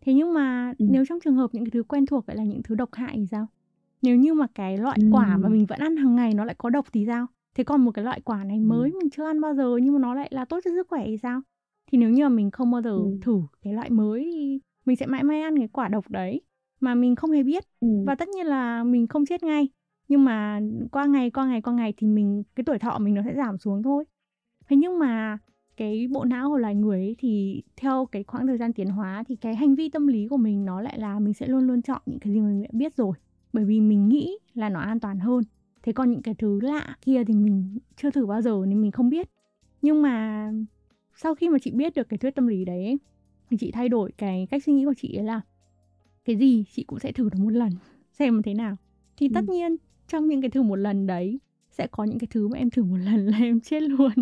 Thế 0.00 0.14
nhưng 0.14 0.34
mà 0.34 0.72
Ừ. 0.78 0.86
nếu 0.90 1.04
trong 1.08 1.18
trường 1.24 1.34
hợp 1.34 1.50
những 1.52 1.64
cái 1.64 1.70
thứ 1.70 1.82
quen 1.82 2.06
thuộc 2.06 2.28
lại 2.28 2.36
là 2.36 2.44
những 2.44 2.62
thứ 2.62 2.74
độc 2.74 2.94
hại 2.94 3.12
thì 3.16 3.26
sao? 3.26 3.46
Nếu 4.02 4.16
như 4.16 4.34
mà 4.34 4.46
cái 4.54 4.78
loại 4.78 4.98
Ừ. 5.02 5.08
quả 5.12 5.36
mà 5.36 5.48
mình 5.48 5.66
vẫn 5.66 5.78
ăn 5.80 5.96
hàng 5.96 6.16
ngày 6.16 6.34
nó 6.34 6.44
lại 6.44 6.54
có 6.58 6.70
độc 6.70 6.86
thì 6.92 7.06
sao? 7.06 7.26
Thế 7.54 7.64
còn 7.64 7.84
một 7.84 7.90
cái 7.90 8.04
loại 8.04 8.20
quả 8.20 8.44
này 8.44 8.56
Ừ. 8.56 8.62
mới 8.62 8.92
mình 8.92 9.10
chưa 9.10 9.24
ăn 9.24 9.40
bao 9.40 9.54
giờ 9.54 9.76
nhưng 9.82 9.92
mà 9.94 9.98
nó 10.00 10.14
lại 10.14 10.28
là 10.32 10.44
tốt 10.44 10.60
cho 10.64 10.70
sức 10.70 10.86
khỏe 10.88 11.02
thì 11.06 11.18
sao? 11.18 11.40
Thì 11.92 11.98
nếu 11.98 12.10
như 12.10 12.24
mà 12.24 12.28
mình 12.28 12.50
không 12.50 12.70
bao 12.70 12.82
giờ 12.82 12.90
Ừ. 12.90 13.18
thử 13.22 13.42
cái 13.62 13.72
loại 13.72 13.90
mới 13.90 14.30
thì 14.34 14.60
mình 14.84 14.96
sẽ 14.96 15.06
mãi 15.06 15.22
mãi 15.22 15.40
ăn 15.42 15.58
cái 15.58 15.68
quả 15.68 15.88
độc 15.88 16.10
đấy 16.10 16.40
mà 16.80 16.94
mình 16.94 17.16
không 17.16 17.30
hề 17.30 17.42
biết. 17.42 17.64
Ừ. 17.80 17.88
và 18.06 18.14
tất 18.14 18.28
nhiên 18.28 18.46
là 18.46 18.84
mình 18.84 19.06
không 19.06 19.26
chết 19.26 19.42
ngay. 19.42 19.68
Nhưng 20.08 20.24
mà 20.24 20.60
qua 20.92 21.06
ngày 21.06 21.30
qua 21.30 21.46
ngày 21.46 21.60
qua 21.62 21.72
ngày 21.72 21.94
thì 21.96 22.06
mình 22.06 22.42
cái 22.56 22.64
tuổi 22.64 22.78
thọ 22.78 22.98
mình 22.98 23.14
nó 23.14 23.22
sẽ 23.24 23.34
giảm 23.36 23.58
xuống 23.58 23.82
thôi. 23.82 24.04
Thế 24.68 24.76
nhưng 24.76 24.98
mà 24.98 25.38
cái 25.76 26.08
bộ 26.12 26.24
não 26.24 26.50
của 26.50 26.56
loài 26.58 26.74
người 26.74 26.98
ấy 26.98 27.16
thì 27.18 27.62
theo 27.76 28.06
cái 28.12 28.24
khoảng 28.24 28.46
thời 28.46 28.58
gian 28.58 28.72
tiến 28.72 28.88
hóa 28.88 29.24
thì 29.28 29.36
cái 29.36 29.54
hành 29.56 29.74
vi 29.74 29.88
tâm 29.88 30.06
lý 30.06 30.28
của 30.28 30.36
mình 30.36 30.64
nó 30.64 30.80
lại 30.80 30.98
là 30.98 31.18
mình 31.18 31.34
sẽ 31.34 31.46
luôn 31.46 31.66
luôn 31.66 31.82
chọn 31.82 32.02
những 32.06 32.18
cái 32.18 32.32
gì 32.32 32.40
mình 32.40 32.62
đã 32.62 32.68
biết 32.72 32.96
rồi. 32.96 33.12
Bởi 33.52 33.64
vì 33.64 33.80
mình 33.80 34.08
nghĩ 34.08 34.38
là 34.54 34.68
nó 34.68 34.80
an 34.80 35.00
toàn 35.00 35.18
hơn. 35.18 35.42
Thế 35.82 35.92
còn 35.92 36.10
những 36.10 36.22
cái 36.22 36.34
thứ 36.34 36.60
lạ 36.62 36.96
kia 37.02 37.24
thì 37.24 37.34
mình 37.34 37.78
chưa 37.96 38.10
thử 38.10 38.26
bao 38.26 38.42
giờ 38.42 38.62
nên 38.68 38.80
mình 38.80 38.90
không 38.90 39.08
biết. 39.10 39.28
Nhưng 39.82 40.02
mà 40.02 40.50
sau 41.16 41.34
khi 41.34 41.48
mà 41.48 41.58
chị 41.62 41.70
biết 41.70 41.94
được 41.94 42.08
cái 42.08 42.18
thuyết 42.18 42.34
tâm 42.34 42.46
lý 42.46 42.64
đấy 42.64 42.84
ấy, 42.84 42.98
thì 43.50 43.56
chị 43.56 43.70
thay 43.70 43.88
đổi 43.88 44.12
cái 44.18 44.46
cách 44.50 44.64
suy 44.64 44.72
nghĩ 44.72 44.84
của 44.84 44.94
chị 44.96 45.14
ấy 45.16 45.24
là 45.24 45.40
cái 46.24 46.36
gì 46.36 46.64
chị 46.72 46.84
cũng 46.84 46.98
sẽ 46.98 47.12
thử 47.12 47.28
được 47.30 47.38
một 47.40 47.50
lần 47.50 47.70
xem 48.12 48.42
thế 48.42 48.54
nào 48.54 48.76
thì 49.16 49.28
tất 49.28 49.48
Ừ. 49.48 49.52
nhiên 49.52 49.76
trong 50.08 50.28
những 50.28 50.40
cái 50.40 50.50
thử 50.50 50.62
một 50.62 50.76
lần 50.76 51.06
đấy 51.06 51.38
sẽ 51.70 51.86
có 51.86 52.04
những 52.04 52.18
cái 52.18 52.28
thứ 52.30 52.48
mà 52.48 52.58
em 52.58 52.70
thử 52.70 52.84
một 52.84 52.96
lần 52.96 53.26
là 53.26 53.38
em 53.42 53.60
chết 53.60 53.82
luôn 53.82 54.12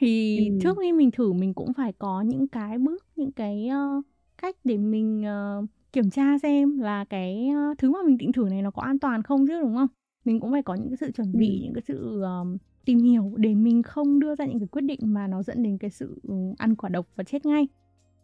thì 0.00 0.50
Ừ. 0.50 0.54
trước 0.60 0.76
khi 0.80 0.92
mình 0.92 1.10
thử 1.10 1.32
mình 1.32 1.54
cũng 1.54 1.72
phải 1.72 1.92
có 1.92 2.20
những 2.22 2.48
cái 2.48 2.78
bước 2.78 3.04
những 3.16 3.32
cái 3.32 3.68
ờ, 3.68 4.02
cách 4.38 4.56
để 4.64 4.76
mình 4.78 5.22
ờ, 5.24 5.62
kiểm 5.92 6.10
tra 6.10 6.38
xem 6.38 6.78
là 6.78 7.04
cái 7.04 7.48
ờ, 7.48 7.74
thứ 7.78 7.90
mà 7.90 7.98
mình 8.06 8.18
định 8.18 8.32
thử 8.32 8.44
này 8.50 8.62
nó 8.62 8.70
có 8.70 8.82
an 8.82 8.98
toàn 8.98 9.22
không 9.22 9.46
chứ 9.46 9.60
đúng 9.60 9.74
không 9.76 9.88
mình 10.24 10.40
cũng 10.40 10.52
phải 10.52 10.62
có 10.62 10.74
những 10.74 10.88
cái 10.90 10.96
sự 10.96 11.10
chuẩn 11.12 11.38
bị 11.38 11.60
Ừ. 11.60 11.64
những 11.64 11.74
cái 11.74 11.82
sự 11.88 12.20
ờm, 12.22 12.56
tìm 12.84 12.98
hiểu 12.98 13.32
để 13.36 13.54
mình 13.54 13.82
không 13.82 14.20
đưa 14.20 14.34
ra 14.34 14.44
những 14.46 14.58
cái 14.58 14.68
quyết 14.68 14.82
định 14.82 15.00
mà 15.02 15.26
nó 15.26 15.42
dẫn 15.42 15.62
đến 15.62 15.78
cái 15.78 15.90
sự 15.90 16.20
ừ, 16.28 16.34
ăn 16.58 16.76
quả 16.76 16.88
độc 16.90 17.06
và 17.16 17.24
chết 17.24 17.46
ngay 17.46 17.68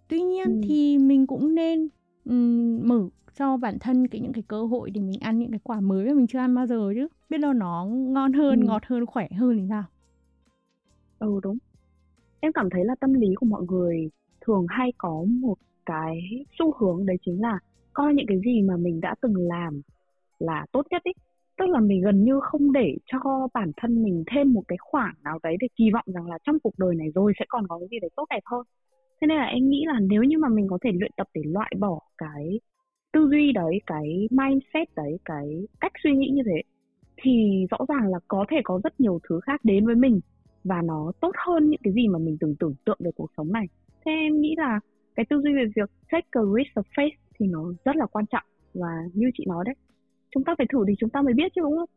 tuy 0.08 0.22
nhiên 0.22 0.48
Ừ. 0.48 0.60
thì 0.62 0.98
mình 0.98 1.26
cũng 1.26 1.54
nên 1.54 1.88
ừm, 2.24 2.88
mở 2.88 3.08
cho 3.34 3.56
bản 3.56 3.78
thân 3.80 4.08
cái 4.08 4.20
những 4.20 4.32
cái 4.32 4.44
cơ 4.48 4.64
hội 4.66 4.90
để 4.90 5.00
mình 5.00 5.20
ăn 5.20 5.38
những 5.38 5.50
cái 5.50 5.60
quả 5.64 5.80
mới 5.80 6.06
mà 6.06 6.14
mình 6.14 6.26
chưa 6.26 6.38
ăn 6.38 6.54
bao 6.54 6.66
giờ 6.66 6.92
chứ 6.94 7.08
biết 7.30 7.38
đâu 7.38 7.52
nó 7.52 7.86
ngon 7.86 8.32
hơn 8.32 8.60
Ừ. 8.60 8.66
ngọt 8.66 8.82
hơn 8.86 9.06
khỏe 9.06 9.28
hơn 9.38 9.58
thì 9.58 9.64
sao 9.68 9.84
Ừ 11.18 11.40
đúng. 11.42 11.58
Em 12.40 12.52
cảm 12.54 12.68
thấy 12.72 12.84
là 12.84 12.94
tâm 13.00 13.14
lý 13.14 13.28
của 13.36 13.46
mọi 13.46 13.62
người 13.68 14.10
thường 14.46 14.66
hay 14.70 14.92
có 14.98 15.24
một 15.28 15.56
cái 15.86 16.20
xu 16.58 16.74
hướng 16.80 17.06
đấy 17.06 17.16
chính 17.26 17.42
là 17.42 17.58
coi 17.92 18.14
những 18.14 18.26
cái 18.28 18.38
gì 18.46 18.62
mà 18.62 18.76
mình 18.76 19.00
đã 19.00 19.14
từng 19.22 19.34
làm 19.48 19.82
là 20.40 20.66
tốt 20.72 20.82
nhất 20.90 21.02
ý. 21.04 21.12
Tức 21.58 21.66
là 21.68 21.80
mình 21.80 22.02
gần 22.02 22.24
như 22.24 22.40
không 22.42 22.72
để 22.72 22.96
cho 23.06 23.48
bản 23.54 23.72
thân 23.76 24.02
mình 24.02 24.24
thêm 24.34 24.52
một 24.52 24.62
cái 24.68 24.76
khoảng 24.80 25.14
nào 25.24 25.38
đấy 25.42 25.56
để 25.60 25.68
kỳ 25.76 25.90
vọng 25.92 26.04
rằng 26.06 26.26
là 26.26 26.38
trong 26.44 26.58
cuộc 26.60 26.78
đời 26.78 26.94
này 26.94 27.08
rồi 27.14 27.32
sẽ 27.38 27.44
còn 27.48 27.66
có 27.68 27.78
cái 27.78 27.88
gì 27.90 27.98
đấy 28.00 28.10
tốt 28.16 28.26
đẹp 28.30 28.42
hơn. 28.44 28.62
Thế 29.20 29.26
nên 29.26 29.38
là 29.38 29.44
em 29.44 29.70
nghĩ 29.70 29.84
là 29.86 30.00
nếu 30.00 30.22
như 30.22 30.38
mà 30.38 30.48
mình 30.48 30.68
có 30.68 30.78
thể 30.82 30.90
luyện 30.94 31.10
tập 31.16 31.26
để 31.34 31.42
loại 31.44 31.72
bỏ 31.78 32.00
cái 32.18 32.60
tư 33.12 33.28
duy 33.30 33.52
đấy, 33.52 33.80
cái 33.86 34.28
mindset 34.30 34.88
đấy, 34.96 35.18
cái 35.24 35.66
cách 35.80 35.92
suy 36.04 36.12
nghĩ 36.12 36.30
như 36.34 36.42
thế 36.46 36.62
thì 37.16 37.66
rõ 37.70 37.78
ràng 37.88 38.08
là 38.12 38.18
có 38.28 38.46
thể 38.50 38.56
có 38.64 38.80
rất 38.84 39.00
nhiều 39.00 39.20
thứ 39.28 39.40
khác 39.40 39.60
đến 39.64 39.86
với 39.86 39.94
mình 39.94 40.20
và 40.64 40.82
nó 40.82 41.12
tốt 41.20 41.32
hơn 41.46 41.70
những 41.70 41.80
cái 41.84 41.92
gì 41.92 42.08
mà 42.08 42.18
mình 42.18 42.36
từng 42.40 42.54
tưởng 42.60 42.74
tượng 42.84 42.98
về 43.00 43.10
cuộc 43.16 43.30
sống 43.36 43.52
này. 43.52 43.66
Thế 44.04 44.12
em 44.12 44.40
nghĩ 44.40 44.54
là 44.58 44.80
cái 45.14 45.26
tư 45.30 45.40
duy 45.44 45.54
về 45.54 45.64
việc 45.76 45.90
take 46.10 46.28
a 46.30 46.40
risk 46.56 46.76
of 46.76 46.82
faith 46.96 47.16
thì 47.38 47.46
nó 47.46 47.72
rất 47.84 47.96
là 47.96 48.06
quan 48.06 48.26
trọng 48.26 48.44
và 48.74 48.88
như 49.14 49.30
chị 49.34 49.44
nói 49.48 49.64
đấy, 49.66 49.74
chúng 50.36 50.44
ta 50.44 50.54
phải 50.58 50.66
thử 50.72 50.84
thì 50.88 50.94
chúng 50.98 51.10
ta 51.10 51.22
mới 51.22 51.34
biết 51.34 51.52
chứ 51.54 51.60
đúng 51.62 51.76
không? 51.76 51.88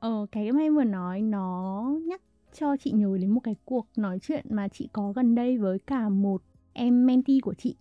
Ờ, 0.00 0.26
cái 0.32 0.46
em 0.46 0.74
vừa 0.74 0.84
nói 0.84 1.22
nó 1.22 1.82
nhắc 2.06 2.20
cho 2.52 2.76
chị 2.76 2.90
nhớ 2.92 3.18
đến 3.20 3.30
một 3.30 3.40
cái 3.40 3.56
cuộc 3.64 3.86
nói 3.96 4.18
chuyện 4.22 4.44
mà 4.50 4.68
chị 4.68 4.88
có 4.92 5.12
gần 5.16 5.34
đây 5.34 5.58
với 5.58 5.78
cả 5.78 6.08
một 6.08 6.42
em 6.72 7.06
mentee 7.06 7.36
của 7.42 7.54
chị. 7.54 7.76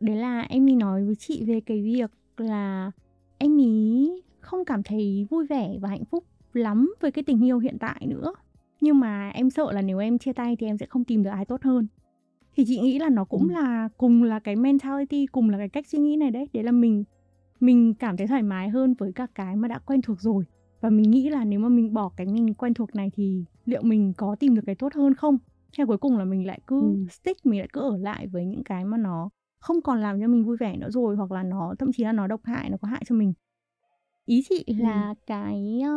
Đấy 0.00 0.16
là 0.16 0.40
em 0.40 0.68
ấy 0.68 0.76
nói 0.76 1.04
với 1.04 1.14
chị 1.16 1.44
về 1.44 1.60
cái 1.60 1.82
việc 1.82 2.10
là 2.36 2.90
em 3.38 3.56
ý 3.56 4.10
không 4.40 4.64
cảm 4.64 4.82
thấy 4.82 5.26
vui 5.30 5.46
vẻ 5.46 5.76
và 5.80 5.88
hạnh 5.88 6.04
phúc 6.04 6.24
lắm 6.52 6.94
với 7.00 7.10
cái 7.12 7.24
tình 7.24 7.44
yêu 7.44 7.58
hiện 7.58 7.76
tại 7.80 8.06
nữa. 8.06 8.32
Nhưng 8.80 9.00
mà 9.00 9.28
em 9.30 9.50
sợ 9.50 9.72
là 9.72 9.82
nếu 9.82 9.98
em 9.98 10.18
chia 10.18 10.32
tay 10.32 10.56
thì 10.56 10.66
em 10.66 10.78
sẽ 10.78 10.86
không 10.86 11.04
tìm 11.04 11.22
được 11.22 11.30
ai 11.30 11.44
tốt 11.44 11.62
hơn. 11.62 11.86
Thì 12.56 12.64
chị 12.66 12.80
nghĩ 12.80 12.98
là 12.98 13.08
nó 13.08 13.24
cũng 13.24 13.48
Ừ. 13.48 13.52
là 13.54 13.88
cùng 13.98 14.22
là 14.22 14.38
cái 14.38 14.56
mentality, 14.56 15.26
cùng 15.26 15.50
là 15.50 15.58
cái 15.58 15.68
cách 15.68 15.86
suy 15.86 15.98
nghĩ 15.98 16.16
này 16.16 16.30
đấy. 16.30 16.48
Đấy 16.52 16.64
là 16.64 16.72
mình 16.72 17.04
mình 17.60 17.94
cảm 17.94 18.16
thấy 18.16 18.26
thoải 18.26 18.42
mái 18.42 18.68
hơn 18.68 18.94
với 18.98 19.12
các 19.12 19.30
cái 19.34 19.56
mà 19.56 19.68
đã 19.68 19.78
quen 19.78 20.02
thuộc 20.02 20.20
rồi. 20.20 20.44
Và 20.80 20.90
mình 20.90 21.10
nghĩ 21.10 21.28
là 21.28 21.44
nếu 21.44 21.60
mà 21.60 21.68
mình 21.68 21.94
bỏ 21.94 22.10
cái 22.16 22.26
mình 22.26 22.54
quen 22.54 22.74
thuộc 22.74 22.94
này 22.94 23.10
thì 23.14 23.44
liệu 23.64 23.82
mình 23.82 24.12
có 24.16 24.36
tìm 24.40 24.54
được 24.54 24.62
cái 24.66 24.74
tốt 24.74 24.94
hơn 24.94 25.14
không? 25.14 25.38
Hay 25.78 25.86
cuối 25.86 25.98
cùng 25.98 26.18
là 26.18 26.24
mình 26.24 26.46
lại 26.46 26.60
cứ 26.66 26.76
Ừ. 26.80 27.06
stick 27.10 27.46
mình 27.46 27.58
lại 27.60 27.68
cứ 27.72 27.80
ở 27.80 27.96
lại 27.96 28.26
với 28.26 28.46
những 28.46 28.64
cái 28.64 28.84
mà 28.84 28.96
nó 28.98 29.30
không 29.60 29.82
còn 29.82 30.00
làm 30.00 30.20
cho 30.20 30.28
mình 30.28 30.44
vui 30.44 30.56
vẻ 30.56 30.76
nữa 30.76 30.90
rồi 30.90 31.16
hoặc 31.16 31.32
là 31.32 31.42
nó 31.42 31.74
thậm 31.78 31.92
chí 31.92 32.04
là 32.04 32.12
nó 32.12 32.26
độc 32.26 32.40
hại 32.44 32.70
nó 32.70 32.76
có 32.82 32.88
hại 32.88 33.02
cho 33.06 33.14
mình. 33.14 33.32
Ý 34.26 34.42
chị 34.48 34.64
là 34.68 35.14
cái 35.26 35.80
ờ, 35.84 35.90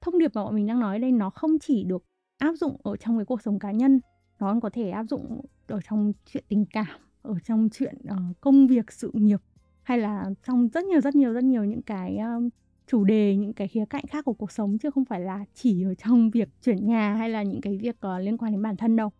thông 0.00 0.18
điệp 0.18 0.30
mà 0.34 0.44
bọn 0.44 0.54
mình 0.54 0.66
đang 0.66 0.80
nói 0.80 0.98
đây 0.98 1.12
nó 1.12 1.30
không 1.30 1.58
chỉ 1.60 1.84
được 1.84 2.04
áp 2.38 2.52
dụng 2.54 2.76
ở 2.84 2.96
trong 2.96 3.18
cái 3.18 3.24
cuộc 3.24 3.42
sống 3.42 3.58
cá 3.58 3.72
nhân 3.72 4.00
nó 4.40 4.46
còn 4.50 4.60
có 4.60 4.70
thể 4.72 4.90
áp 4.90 5.04
dụng 5.04 5.40
ở 5.66 5.80
trong 5.90 6.12
chuyện 6.26 6.44
tình 6.48 6.64
cảm 6.72 7.00
ở 7.22 7.34
trong 7.44 7.68
chuyện 7.72 7.94
ờ, 8.08 8.16
công 8.40 8.66
việc 8.66 8.92
sự 8.92 9.10
nghiệp 9.14 9.40
hay 9.88 9.98
là 9.98 10.24
trong 10.46 10.68
rất 10.68 10.84
nhiều 10.84 11.00
rất 11.00 11.14
nhiều 11.14 11.32
rất 11.32 11.44
nhiều 11.44 11.64
những 11.64 11.82
cái 11.82 12.18
um, 12.18 12.48
chủ 12.86 13.04
đề 13.04 13.36
những 13.36 13.52
cái 13.52 13.68
khía 13.68 13.84
cạnh 13.90 14.04
khác 14.06 14.24
của 14.24 14.32
cuộc 14.32 14.52
sống 14.52 14.78
chứ 14.78 14.90
không 14.90 15.04
phải 15.04 15.20
là 15.20 15.44
chỉ 15.54 15.84
ở 15.84 15.94
trong 15.94 16.30
việc 16.34 16.48
chuyển 16.62 16.86
nhà 16.86 17.14
hay 17.14 17.30
là 17.30 17.42
những 17.42 17.60
cái 17.60 17.76
việc 17.76 17.96
uh, 18.06 18.20
liên 18.20 18.38
quan 18.38 18.52
đến 18.52 18.62
bản 18.62 18.76
thân 18.76 18.96
đâu. 18.96 19.10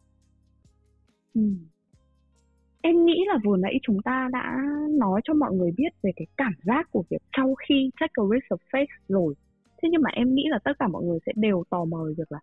Ừ. 1.35 1.43
Em 2.81 3.05
nghĩ 3.05 3.25
là 3.27 3.39
vừa 3.45 3.57
nãy 3.57 3.79
chúng 3.83 4.03
ta 4.03 4.29
đã 4.33 4.57
nói 4.91 5.21
cho 5.25 5.35
mọi 5.35 5.53
người 5.53 5.71
biết 5.77 5.93
về 6.03 6.11
cái 6.17 6.27
cảm 6.37 6.53
giác 6.63 6.89
của 6.91 7.05
việc 7.11 7.23
sau 7.37 7.55
khi 7.55 7.91
take 8.01 8.13
a 8.15 8.25
risk 8.35 8.53
of 8.53 8.59
faith 8.73 8.87
rồi. 9.09 9.35
Thế 9.83 9.89
nhưng 9.93 10.03
mà 10.03 10.11
em 10.13 10.35
nghĩ 10.35 10.45
là 10.51 10.59
tất 10.65 10.73
cả 10.79 10.89
mọi 10.89 11.05
người 11.05 11.19
sẽ 11.27 11.33
đều 11.37 11.65
tò 11.71 11.85
mò 11.85 12.05
về 12.05 12.15
việc 12.19 12.33
là 12.33 12.39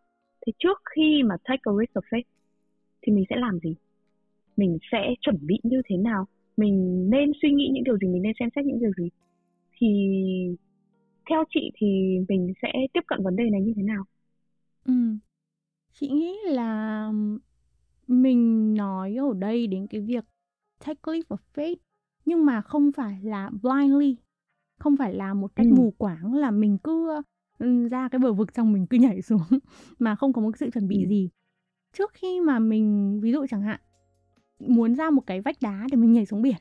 thế 0.46 0.54
trước 0.60 0.82
khi 0.96 1.24
mà 1.26 1.36
take 1.44 1.62
a 1.64 1.72
risk 1.80 1.94
of 1.94 2.18
faith 2.18 2.28
thì 3.02 3.14
mình 3.14 3.26
sẽ 3.30 3.36
làm 3.36 3.60
gì? 3.60 3.76
Mình 4.58 4.78
sẽ 4.92 5.14
chuẩn 5.22 5.38
bị 5.42 5.60
như 5.64 5.82
thế 5.90 5.98
nào? 5.98 6.28
Mình 6.58 7.08
nên 7.10 7.32
suy 7.42 7.52
nghĩ 7.52 7.70
những 7.74 7.84
điều 7.84 7.98
gì 7.98 8.08
mình 8.08 8.22
nên 8.22 8.34
xem 8.40 8.50
xét 8.56 8.66
những 8.66 8.80
điều 8.80 8.92
gì 8.98 9.10
thì 9.78 9.88
theo 11.30 11.44
chị 11.50 11.72
thì 11.76 11.88
mình 12.30 12.54
sẽ 12.62 12.72
tiếp 12.94 13.02
cận 13.08 13.24
vấn 13.24 13.36
đề 13.36 13.50
này 13.50 13.62
như 13.62 13.74
thế 13.76 13.84
nào 13.84 14.04
ừ. 14.86 14.94
chị 15.94 16.10
nghĩ 16.10 16.36
là 16.46 17.12
mình 18.08 18.74
nói 18.74 19.16
ở 19.16 19.34
đây 19.40 19.68
đến 19.68 19.88
cái 19.88 20.02
việc 20.02 20.26
take 20.86 21.12
leap 21.12 21.26
of 21.30 21.38
faith 21.56 21.76
nhưng 22.26 22.46
mà 22.46 22.62
không 22.62 22.92
phải 22.92 23.20
là 23.24 23.50
blindly 23.62 24.16
không 24.80 24.98
phải 24.98 25.14
là 25.14 25.34
một 25.34 25.56
cách 25.56 25.68
ừ. 25.70 25.76
mù 25.78 25.94
quáng 25.98 26.34
là 26.34 26.52
mình 26.52 26.78
cứ 26.84 27.22
ừ, 27.58 27.88
ra 27.88 28.10
cái 28.10 28.20
bờ 28.20 28.34
vực 28.34 28.56
xong 28.56 28.74
mình 28.74 28.88
cứ 28.88 28.98
nhảy 28.98 29.22
xuống 29.30 29.60
mà 30.00 30.16
không 30.16 30.34
có 30.34 30.42
một 30.42 30.58
sự 30.58 30.70
chuẩn 30.70 30.88
bị 30.88 31.04
ừ. 31.04 31.10
gì 31.10 31.30
trước 31.94 32.12
khi 32.14 32.42
mà 32.42 32.60
mình 32.60 33.20
ví 33.22 33.32
dụ 33.32 33.46
chẳng 33.50 33.62
hạn 33.62 33.80
muốn 34.60 34.96
ra 34.96 35.10
một 35.10 35.22
cái 35.28 35.42
vách 35.42 35.62
đá 35.62 35.88
để 35.92 35.98
mình 35.98 36.14
nhảy 36.14 36.26
xuống 36.26 36.42
biển. 36.42 36.56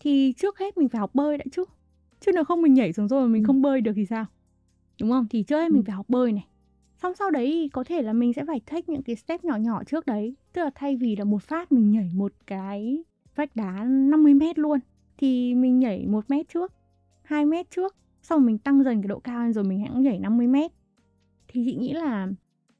Thì 0.00 0.32
trước 0.36 0.58
hết 0.58 0.78
mình 0.78 0.88
phải 0.88 0.98
học 0.98 1.14
bơi 1.14 1.38
đã 1.38 1.44
chứ. 1.52 1.64
Chứ 2.20 2.32
nếu 2.34 2.44
không 2.44 2.62
mình 2.62 2.74
nhảy 2.74 2.92
xuống 2.92 3.08
rồi 3.08 3.20
mà 3.20 3.32
mình 3.32 3.42
ừ. 3.42 3.46
không 3.46 3.62
bơi 3.62 3.80
được 3.80 3.92
thì 3.96 4.06
sao? 4.06 4.26
Đúng 5.00 5.10
không? 5.10 5.26
Thì 5.30 5.42
trước 5.42 5.60
hết 5.60 5.70
mình 5.70 5.82
phải 5.84 5.94
học 5.94 6.08
bơi 6.08 6.32
này. 6.32 6.46
Xong 7.02 7.14
sau 7.14 7.30
đấy 7.30 7.70
có 7.72 7.84
thể 7.84 8.02
là 8.02 8.12
mình 8.12 8.32
sẽ 8.32 8.44
phải 8.46 8.60
take 8.60 8.82
những 8.86 9.02
cái 9.02 9.16
step 9.16 9.44
nhỏ 9.44 9.56
nhỏ 9.56 9.84
trước 9.84 10.06
đấy. 10.06 10.36
Tức 10.52 10.62
là 10.62 10.70
thay 10.74 10.96
vì 10.96 11.16
là 11.16 11.24
một 11.24 11.42
phát 11.42 11.72
mình 11.72 11.90
nhảy 11.90 12.10
một 12.14 12.32
cái 12.46 13.04
vách 13.34 13.56
đá 13.56 13.84
50 13.84 14.34
mét 14.34 14.58
luôn 14.58 14.80
thì 15.18 15.54
mình 15.54 15.78
nhảy 15.78 16.06
một 16.06 16.24
mét 16.28 16.48
trước 16.48 16.72
2 17.22 17.44
mét 17.44 17.70
trước. 17.70 17.96
Xong 18.22 18.46
mình 18.46 18.58
tăng 18.58 18.84
dần 18.84 19.02
cái 19.02 19.08
độ 19.08 19.18
cao 19.18 19.42
lên 19.42 19.52
rồi 19.52 19.64
mình 19.64 19.80
hãng 19.80 20.02
nhảy 20.02 20.18
50 20.18 20.46
mét. 20.46 20.72
Thì 21.48 21.62
chị 21.64 21.74
nghĩ 21.74 21.92
là 21.92 22.28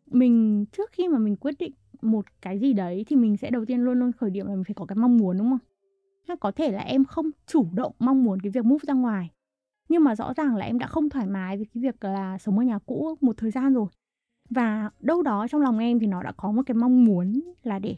mình 0.07 0.64
trước 0.73 0.93
khi 0.93 1.09
mà 1.09 1.19
mình 1.19 1.37
quyết 1.37 1.55
định 1.59 1.73
một 2.03 2.26
cái 2.43 2.59
gì 2.59 2.73
đấy 2.73 3.05
thì 3.09 3.17
mình 3.17 3.37
sẽ 3.37 3.50
đầu 3.50 3.65
tiên 3.65 3.81
luôn 3.81 3.99
luôn 3.99 4.12
khởi 4.12 4.31
điểm 4.31 4.47
là 4.47 4.55
mình 4.55 4.65
phải 4.65 4.75
có 4.75 4.85
cái 4.87 4.97
mong 4.97 5.17
muốn, 5.17 5.38
đúng 5.38 5.50
không? 5.50 6.38
Có 6.41 6.50
thể 6.50 6.73
là 6.73 6.81
em 6.81 7.05
không 7.05 7.31
chủ 7.47 7.67
động 7.73 7.93
mong 7.99 8.25
muốn 8.25 8.41
cái 8.41 8.50
việc 8.50 8.65
move 8.65 8.85
ra 8.87 8.95
ngoài. 8.95 9.31
Nhưng 9.88 10.05
mà 10.05 10.17
rõ 10.17 10.35
ràng 10.35 10.57
là 10.57 10.67
em 10.67 10.79
đã 10.79 10.87
không 10.87 11.09
thoải 11.09 11.26
mái 11.26 11.57
với 11.57 11.67
cái 11.75 11.83
việc 11.83 12.05
là 12.05 12.38
sống 12.38 12.59
ở 12.59 12.65
nhà 12.65 12.79
cũ 12.79 13.17
một 13.21 13.37
thời 13.37 13.50
gian 13.50 13.75
rồi. 13.75 13.87
Và 14.50 14.91
đâu 15.00 15.23
đó 15.23 15.47
trong 15.49 15.61
lòng 15.61 15.79
em 15.79 15.99
thì 15.99 16.07
nó 16.07 16.23
đã 16.23 16.33
có 16.33 16.53
một 16.53 16.62
cái 16.67 16.75
mong 16.75 17.05
muốn 17.05 17.41
là 17.62 17.79
để 17.79 17.97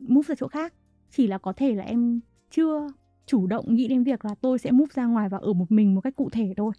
move 0.00 0.26
ra 0.26 0.34
chỗ 0.34 0.48
khác. 0.48 0.74
Chỉ 1.10 1.26
là 1.26 1.38
có 1.38 1.52
thể 1.52 1.74
là 1.74 1.84
em 1.84 2.20
chưa 2.50 2.88
chủ 3.26 3.46
động 3.46 3.74
nghĩ 3.74 3.88
đến 3.88 4.02
việc 4.02 4.24
là 4.24 4.34
tôi 4.34 4.58
sẽ 4.58 4.70
move 4.70 4.92
ra 4.94 5.06
ngoài 5.06 5.28
và 5.28 5.38
ở 5.38 5.52
một 5.52 5.72
mình 5.72 5.94
một 5.94 6.00
cách 6.00 6.16
cụ 6.16 6.30
thể 6.30 6.54
thôi. 6.56 6.72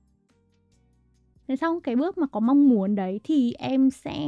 Thế 1.47 1.55
xong 1.55 1.81
cái 1.81 1.95
bước 1.95 2.17
mà 2.17 2.27
có 2.27 2.39
mong 2.39 2.69
muốn 2.69 2.95
đấy 2.95 3.19
thì 3.23 3.53
em 3.53 3.89
sẽ 3.89 4.27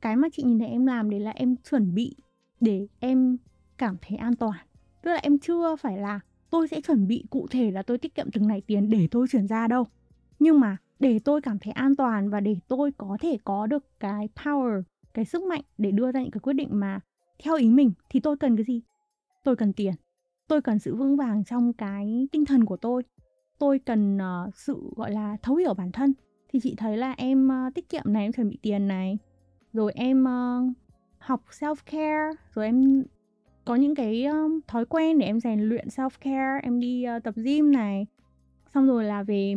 cái 0.00 0.16
mà 0.16 0.28
chị 0.32 0.42
nhìn 0.42 0.58
thấy 0.58 0.68
em 0.68 0.86
làm 0.86 1.10
đấy 1.10 1.20
là 1.20 1.30
em 1.30 1.56
chuẩn 1.70 1.94
bị 1.94 2.16
để 2.60 2.86
em 3.00 3.36
cảm 3.78 3.96
thấy 4.02 4.18
an 4.18 4.34
toàn. 4.34 4.58
Tức 5.02 5.10
là 5.10 5.16
em 5.16 5.38
chưa 5.38 5.76
phải 5.76 5.98
là 5.98 6.20
tôi 6.50 6.68
sẽ 6.68 6.80
chuẩn 6.80 7.06
bị 7.06 7.24
cụ 7.30 7.46
thể 7.50 7.70
là 7.70 7.82
tôi 7.82 7.98
tiết 7.98 8.14
kiệm 8.14 8.30
từng 8.32 8.48
này 8.48 8.62
tiền 8.66 8.90
để 8.90 9.08
tôi 9.10 9.26
chuyển 9.30 9.46
ra 9.46 9.68
đâu. 9.68 9.86
Nhưng 10.38 10.60
mà 10.60 10.76
để 10.98 11.18
tôi 11.18 11.40
cảm 11.40 11.58
thấy 11.58 11.72
an 11.72 11.96
toàn 11.96 12.30
và 12.30 12.40
để 12.40 12.56
tôi 12.68 12.92
có 12.98 13.16
thể 13.20 13.38
có 13.44 13.66
được 13.66 14.00
cái 14.00 14.28
power 14.36 14.82
cái 15.14 15.24
sức 15.24 15.42
mạnh 15.42 15.62
để 15.78 15.90
đưa 15.90 16.12
ra 16.12 16.22
những 16.22 16.30
cái 16.30 16.40
quyết 16.40 16.52
định 16.52 16.68
mà 16.72 17.00
theo 17.44 17.56
ý 17.56 17.68
mình 17.68 17.92
thì 18.10 18.20
tôi 18.20 18.36
cần 18.36 18.56
cái 18.56 18.64
gì? 18.64 18.82
Tôi 19.44 19.56
cần 19.56 19.72
tiền. 19.72 19.94
Tôi 20.48 20.62
cần 20.62 20.78
sự 20.78 20.96
vững 20.96 21.16
vàng 21.16 21.44
trong 21.44 21.72
cái 21.72 22.28
tinh 22.32 22.44
thần 22.44 22.64
của 22.64 22.76
tôi. 22.76 23.02
Tôi 23.58 23.78
cần 23.78 24.16
uh, 24.16 24.56
sự 24.56 24.90
gọi 24.96 25.12
là 25.12 25.36
thấu 25.42 25.56
hiểu 25.56 25.74
bản 25.74 25.92
thân. 25.92 26.14
Thì 26.48 26.60
chị 26.62 26.74
thấy 26.76 26.96
là 26.96 27.12
em 27.12 27.48
uh, 27.48 27.74
tiết 27.74 27.88
kiệm 27.88 28.02
này 28.06 28.22
em 28.22 28.32
chuẩn 28.32 28.48
bị 28.48 28.58
tiền 28.62 28.88
này 28.88 29.18
rồi 29.72 29.92
em 29.94 30.24
uh, 30.24 30.72
học 31.18 31.42
self 31.50 31.74
care 31.86 32.30
rồi 32.54 32.64
em 32.64 33.04
có 33.64 33.74
những 33.74 33.94
cái 33.94 34.24
um, 34.24 34.60
thói 34.66 34.84
quen 34.84 35.18
để 35.18 35.26
em 35.26 35.40
rèn 35.40 35.60
luyện 35.60 35.88
self 35.88 36.10
care 36.20 36.60
em 36.62 36.80
đi 36.80 37.06
uh, 37.16 37.22
tập 37.22 37.34
gym 37.36 37.72
này. 37.72 38.06
Xong 38.74 38.86
rồi 38.86 39.04
là 39.04 39.22
về 39.22 39.54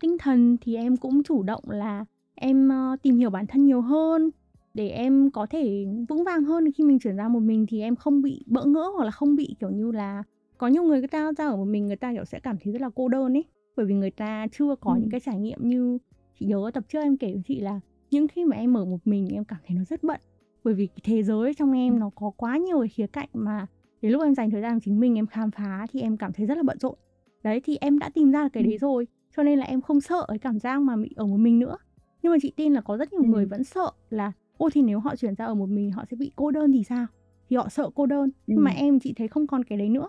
tinh 0.00 0.16
thần 0.18 0.56
thì 0.60 0.76
em 0.76 0.96
cũng 0.96 1.22
chủ 1.22 1.42
động 1.42 1.64
là 1.66 2.04
em 2.34 2.68
uh, 2.68 3.02
tìm 3.02 3.16
hiểu 3.16 3.30
bản 3.30 3.46
thân 3.46 3.64
nhiều 3.64 3.80
hơn 3.80 4.30
để 4.74 4.88
em 4.88 5.30
có 5.30 5.46
thể 5.46 5.86
vững 6.08 6.24
vàng 6.24 6.44
hơn. 6.44 6.72
Khi 6.72 6.84
mình 6.84 6.98
chuyển 6.98 7.16
ra 7.16 7.28
một 7.28 7.40
mình 7.40 7.66
thì 7.68 7.80
em 7.80 7.96
không 7.96 8.22
bị 8.22 8.44
bỡ 8.46 8.64
ngỡ 8.64 8.92
hoặc 8.96 9.04
là 9.04 9.10
không 9.10 9.36
bị 9.36 9.56
kiểu 9.60 9.70
như 9.70 9.92
là 9.92 10.22
có 10.58 10.66
nhiều 10.66 10.82
người 10.82 10.98
người 10.98 11.08
ta 11.08 11.32
ra 11.38 11.48
ở 11.48 11.56
một 11.56 11.64
mình 11.64 11.86
người 11.86 11.96
ta 11.96 12.12
kiểu 12.12 12.24
sẽ 12.24 12.40
cảm 12.40 12.56
thấy 12.64 12.72
rất 12.72 12.82
là 12.82 12.90
cô 12.94 13.08
đơn 13.08 13.36
ấy. 13.36 13.44
Bởi 13.76 13.86
vì 13.86 13.94
người 13.94 14.10
ta 14.10 14.46
chưa 14.52 14.74
có 14.80 14.92
ừ. 14.92 14.98
những 15.00 15.10
cái 15.10 15.20
trải 15.20 15.38
nghiệm 15.38 15.68
như 15.68 15.98
chị 16.40 16.46
nhớ 16.46 16.70
tập 16.74 16.84
trước 16.88 17.00
em 17.00 17.16
kể 17.16 17.32
với 17.32 17.42
chị 17.44 17.60
là 17.60 17.80
những 18.12 18.28
khi 18.28 18.44
mà 18.44 18.56
em 18.56 18.76
ở 18.76 18.84
một 18.84 18.98
mình 19.04 19.28
em 19.28 19.44
cảm 19.44 19.58
thấy 19.66 19.76
nó 19.76 19.84
rất 19.84 20.02
bận. 20.02 20.20
Bởi 20.64 20.74
vì 20.74 20.88
thế 21.02 21.22
giới 21.22 21.54
trong 21.54 21.72
em 21.72 21.98
nó 21.98 22.10
có 22.14 22.30
quá 22.36 22.56
nhiều 22.56 22.80
cái 22.80 22.88
khía 22.88 23.06
cạnh 23.06 23.28
mà 23.32 23.66
đến 24.02 24.12
lúc 24.12 24.22
em 24.22 24.34
dành 24.34 24.50
thời 24.50 24.62
gian 24.62 24.80
chính 24.80 25.00
mình 25.00 25.14
em 25.14 25.26
khám 25.26 25.50
phá 25.50 25.86
thì 25.92 26.00
em 26.00 26.16
cảm 26.16 26.32
thấy 26.32 26.46
rất 26.46 26.56
là 26.56 26.62
bận 26.62 26.78
rộn. 26.78 26.94
Đấy 27.42 27.60
thì 27.64 27.76
em 27.80 27.98
đã 27.98 28.08
tìm 28.08 28.32
ra 28.32 28.42
được 28.42 28.48
cái 28.52 28.62
đấy 28.62 28.78
rồi 28.78 29.06
cho 29.36 29.42
nên 29.42 29.58
là 29.58 29.64
em 29.64 29.80
không 29.80 30.00
sợ 30.00 30.24
cái 30.28 30.38
cảm 30.38 30.58
giác 30.58 30.82
mà 30.82 30.96
bị 30.96 31.10
ở 31.16 31.26
một 31.26 31.36
mình 31.36 31.58
nữa. 31.58 31.76
Nhưng 32.22 32.32
mà 32.32 32.38
chị 32.42 32.52
tin 32.56 32.72
là 32.72 32.80
có 32.80 32.96
rất 32.96 33.12
nhiều 33.12 33.22
ừ. 33.22 33.28
người 33.28 33.46
vẫn 33.46 33.64
sợ 33.64 33.90
là 34.10 34.32
ô 34.56 34.70
thì 34.72 34.82
nếu 34.82 35.00
họ 35.00 35.16
chuyển 35.16 35.34
ra 35.34 35.44
ở 35.44 35.54
một 35.54 35.68
mình 35.68 35.92
họ 35.92 36.04
sẽ 36.10 36.16
bị 36.16 36.32
cô 36.36 36.50
đơn 36.50 36.72
thì 36.72 36.84
sao? 36.84 37.06
Thì 37.50 37.56
họ 37.56 37.68
sợ 37.68 37.90
cô 37.94 38.06
đơn 38.06 38.24
ừ. 38.24 38.42
nhưng 38.46 38.64
mà 38.64 38.70
em 38.70 39.00
chị 39.00 39.12
thấy 39.16 39.28
không 39.28 39.46
còn 39.46 39.64
cái 39.64 39.78
đấy 39.78 39.88
nữa. 39.88 40.08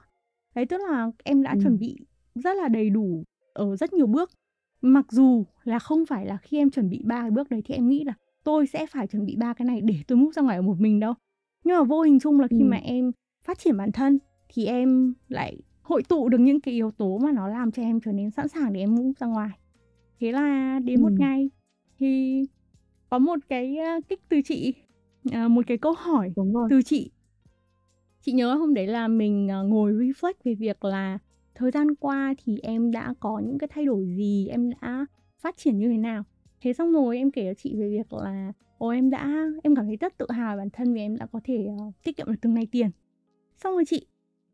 Đấy 0.56 0.66
tức 0.66 0.82
là 0.90 1.12
em 1.24 1.44
đã 1.44 1.52
ừ. 1.52 1.60
chuẩn 1.64 1.80
bị 1.80 1.98
rất 2.36 2.58
là 2.58 2.68
đầy 2.68 2.90
đủ 2.90 3.24
ở 3.54 3.76
rất 3.76 3.94
nhiều 3.94 4.08
bước 4.08 4.30
mặc 4.86 5.06
dù 5.12 5.46
là 5.63 5.80
không 5.80 6.06
phải 6.06 6.25
là 6.25 6.38
khi 6.38 6.58
em 6.58 6.70
chuẩn 6.70 6.90
bị 6.90 7.02
ba 7.06 7.22
cái 7.22 7.32
bước 7.32 7.50
đấy 7.50 7.62
thì 7.66 7.75
em 7.75 7.90
nghĩ 7.90 8.04
là 8.04 8.13
tôi 8.44 8.68
sẽ 8.68 8.86
phải 8.86 9.08
chuẩn 9.08 9.25
bị 9.25 9.36
ba 9.36 9.54
cái 9.54 9.66
này 9.66 9.82
để 9.82 9.96
tôi 10.08 10.18
move 10.18 10.32
ra 10.36 10.42
ngoài 10.42 10.56
ở 10.56 10.62
một 10.62 10.80
mình 10.80 11.00
đâu 11.00 11.13
nhưng 11.63 11.78
mà 11.78 11.84
vô 11.84 12.02
hình 12.02 12.20
chung 12.20 12.40
là 12.40 12.48
khi 12.48 12.60
ừ. 12.60 12.66
mà 12.66 12.78
em 12.78 13.12
phát 13.44 13.60
triển 13.60 13.78
bản 13.78 13.92
thân 13.92 14.20
thì 14.50 14.66
em 14.66 15.13
lại 15.28 15.58
hội 15.82 16.04
tụ 16.04 16.30
được 16.30 16.38
những 16.38 16.62
cái 16.62 16.74
yếu 16.74 16.92
tố 16.92 17.18
mà 17.18 17.32
nó 17.32 17.48
làm 17.48 17.72
cho 17.72 17.82
em 17.82 18.00
trở 18.00 18.12
nên 18.12 18.32
sẵn 18.32 18.48
sàng 18.48 18.74
để 18.74 18.80
em 18.80 18.96
move 18.96 19.12
ra 19.20 19.28
ngoài 19.28 19.60
thế 20.20 20.32
là 20.32 20.80
đến 20.84 21.00
ừ. 21.00 21.04
một 21.04 21.12
ngày 21.18 21.50
thì 22.00 22.44
có 23.10 23.20
một 23.20 23.40
cái 23.50 23.78
kích 24.10 24.22
từ 24.30 24.42
chị 24.46 24.74
à, 25.32 25.48
một 25.48 25.68
cái 25.68 25.78
câu 25.78 25.94
hỏi 25.98 26.34
từ 26.70 26.82
chị 26.82 27.12
chị 28.22 28.32
nhớ 28.32 28.54
hôm 28.54 28.74
đấy 28.74 28.88
là 28.88 29.08
mình 29.08 29.52
à, 29.52 29.62
ngồi 29.62 29.94
reflect 29.94 30.34
về 30.44 30.56
việc 30.56 30.86
là 30.86 31.20
thời 31.56 31.72
gian 31.72 31.96
qua 31.96 32.34
thì 32.44 32.60
em 32.64 32.92
đã 32.92 33.14
có 33.20 33.40
những 33.40 33.58
cái 33.58 33.68
thay 33.68 33.86
đổi 33.86 34.06
gì? 34.06 34.48
Em 34.48 34.72
đã 34.82 35.06
phát 35.38 35.58
triển 35.58 35.78
như 35.78 35.90
thế 35.90 35.98
nào? 35.98 36.24
Thế 36.62 36.74
xong 36.74 36.92
rồi 36.92 37.18
em 37.18 37.32
kể 37.32 37.46
cho 37.46 37.54
chị 37.54 37.76
về 37.76 37.90
việc 37.90 38.14
là 38.14 38.54
ồ 38.78 38.88
em 38.88 39.10
đã 39.10 39.46
em 39.64 39.76
cảm 39.76 39.86
thấy 39.86 39.96
rất 39.96 40.18
tự 40.18 40.26
hào 40.30 40.56
về 40.56 40.62
bản 40.62 40.70
thân 40.70 40.94
vì 40.94 41.02
em 41.02 41.18
đã 41.18 41.26
có 41.26 41.40
thể 41.44 41.68
uh, 41.88 41.94
tiết 42.04 42.18
kiệm 42.18 42.28
được 42.28 42.36
từng 42.42 42.54
này 42.54 42.68
tiền. 42.72 42.90
Xong 43.58 43.74
rồi 43.74 43.84
chị 43.86 44.08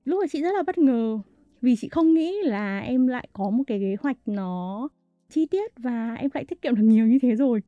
lúc 0.04 0.20
đó 0.22 0.26
chị 0.32 0.42
rất 0.42 0.52
là 0.56 0.64
bất 0.64 0.78
ngờ 0.78 1.20
vì 1.62 1.76
chị 1.76 1.90
không 1.90 2.14
nghĩ 2.14 2.36
là 2.44 2.80
em 2.80 3.08
lại 3.08 3.30
có 3.34 3.50
một 3.50 3.64
cái 3.68 3.80
kế 3.80 3.96
hoạch 4.02 4.18
nó 4.26 4.88
chi 5.30 5.46
tiết 5.46 5.72
và 5.78 6.16
em 6.16 6.30
lại 6.34 6.46
tiết 6.46 6.62
kiệm 6.62 6.76
được 6.76 6.84
nhiều 6.84 7.08
như 7.08 7.20
thế 7.22 7.36
rồi. 7.36 7.62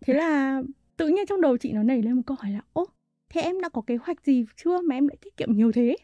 Thế 0.00 0.14
là 0.14 0.62
tự 0.96 1.08
nhiên 1.08 1.26
trong 1.26 1.40
đầu 1.40 1.56
chị 1.56 1.72
nó 1.72 1.82
nảy 1.82 2.02
lên 2.02 2.12
một 2.12 2.22
câu 2.26 2.36
hỏi 2.40 2.52
là 2.52 2.60
ô 2.72 2.86
thế 3.28 3.40
em 3.40 3.60
đã 3.60 3.68
có 3.68 3.82
kế 3.86 3.96
hoạch 3.96 4.24
gì 4.24 4.44
chưa 4.56 4.80
mà 4.80 4.94
em 4.94 5.08
lại 5.08 5.16
tiết 5.20 5.36
kiệm 5.36 5.52
nhiều 5.52 5.72
thế? 5.72 5.96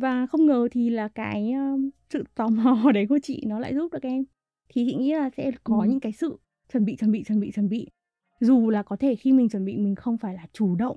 Và 0.00 0.26
không 0.26 0.46
ngờ 0.46 0.68
thì 0.70 0.90
là 0.90 1.08
cái 1.08 1.52
uh, 1.74 1.80
sự 2.10 2.24
tò 2.34 2.48
mò 2.48 2.92
đấy 2.94 3.06
của 3.08 3.18
chị 3.22 3.42
nó 3.46 3.58
lại 3.58 3.74
giúp 3.74 3.92
được 3.92 4.02
em. 4.02 4.24
Thì 4.68 4.86
chị 4.88 4.94
nghĩ 4.94 5.12
là 5.12 5.30
sẽ 5.36 5.50
có 5.64 5.80
ừ. 5.80 5.88
những 5.88 6.00
cái 6.00 6.12
sự 6.12 6.38
chuẩn 6.72 6.84
bị 6.84 6.96
chuẩn 6.96 7.10
bị 7.10 7.24
chuẩn 7.24 7.40
bị 7.40 7.50
chuẩn 7.52 7.68
bị. 7.68 7.88
Dù 8.40 8.70
là 8.70 8.82
có 8.82 8.96
thể 8.96 9.14
khi 9.14 9.32
mình 9.32 9.48
chuẩn 9.48 9.64
bị 9.64 9.76
mình 9.76 9.94
không 9.94 10.18
phải 10.18 10.34
là 10.34 10.46
chủ 10.52 10.76
động 10.76 10.96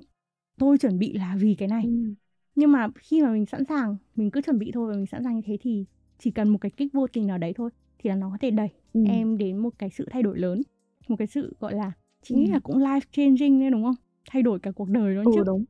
tôi 0.58 0.78
chuẩn 0.78 0.98
bị 0.98 1.12
là 1.12 1.36
vì 1.38 1.54
cái 1.54 1.68
này. 1.68 1.84
Ừ. 1.84 2.14
nhưng 2.54 2.72
mà 2.72 2.88
khi 2.98 3.22
mà 3.22 3.32
mình 3.32 3.46
sẵn 3.46 3.64
sàng 3.64 3.96
mình 4.16 4.30
cứ 4.30 4.42
chuẩn 4.42 4.58
bị 4.58 4.70
thôi 4.74 4.88
và 4.90 4.96
mình 4.96 5.06
sẵn 5.06 5.24
sàng 5.24 5.34
như 5.34 5.42
thế 5.44 5.58
thì 5.60 5.84
chỉ 6.18 6.30
cần 6.30 6.48
một 6.48 6.58
cái 6.60 6.70
kích 6.70 6.92
vô 6.92 7.06
tình 7.06 7.26
nào 7.26 7.38
đấy 7.38 7.52
thôi 7.56 7.70
thì 7.98 8.10
là 8.10 8.16
nó 8.16 8.30
có 8.30 8.36
thể 8.40 8.50
đẩy 8.50 8.68
ừ. 8.92 9.00
em 9.06 9.38
đến 9.38 9.58
một 9.58 9.78
cái 9.78 9.90
sự 9.90 10.08
thay 10.10 10.22
đổi 10.22 10.38
lớn. 10.38 10.62
Một 11.08 11.16
cái 11.18 11.26
sự 11.26 11.54
gọi 11.60 11.74
là 11.74 11.92
chị 12.22 12.34
nghĩ 12.34 12.46
là 12.46 12.58
cũng 12.58 12.78
life 12.78 13.00
changing 13.12 13.60
đấy 13.60 13.70
đúng 13.70 13.84
không? 13.84 13.96
Thay 14.30 14.42
đổi 14.42 14.58
cả 14.58 14.70
cuộc 14.70 14.88
đời 14.88 15.14
đó 15.14 15.22
ừ, 15.24 15.32
chứ. 15.34 15.42
đúng 15.46 15.64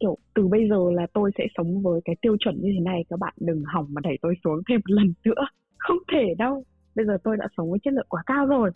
kiểu 0.00 0.18
từ 0.34 0.46
bây 0.48 0.68
giờ 0.68 0.76
là 0.92 1.06
tôi 1.12 1.30
sẽ 1.38 1.46
sống 1.56 1.82
với 1.82 2.00
cái 2.04 2.16
tiêu 2.20 2.36
chuẩn 2.40 2.62
như 2.62 2.72
thế 2.74 2.80
này 2.80 3.04
các 3.08 3.18
bạn 3.18 3.34
đừng 3.40 3.62
hỏng 3.64 3.86
mà 3.88 4.00
đẩy 4.04 4.18
tôi 4.22 4.34
xuống 4.44 4.60
thêm 4.68 4.80
một 4.80 4.90
lần 4.94 5.12
nữa. 5.24 5.46
Không 5.78 5.98
thể 6.12 6.34
đâu. 6.38 6.64
Bây 6.94 7.06
giờ 7.06 7.18
tôi 7.24 7.36
đã 7.36 7.48
sống 7.56 7.70
với 7.70 7.78
chất 7.82 7.94
lượng 7.94 8.06
quá 8.08 8.22
cao 8.26 8.46
rồi. 8.46 8.70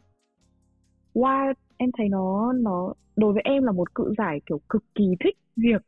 Wow 1.15 1.55
em 1.77 1.91
thấy 1.99 2.09
nó 2.09 2.53
nó 2.53 2.95
đối 3.17 3.33
với 3.33 3.43
em 3.45 3.63
là 3.63 3.73
một 3.73 3.95
cự 3.95 4.15
giải 4.19 4.41
kiểu 4.47 4.61
cực 4.69 4.85
kỳ 4.95 5.05
thích 5.25 5.37
việc 5.57 5.83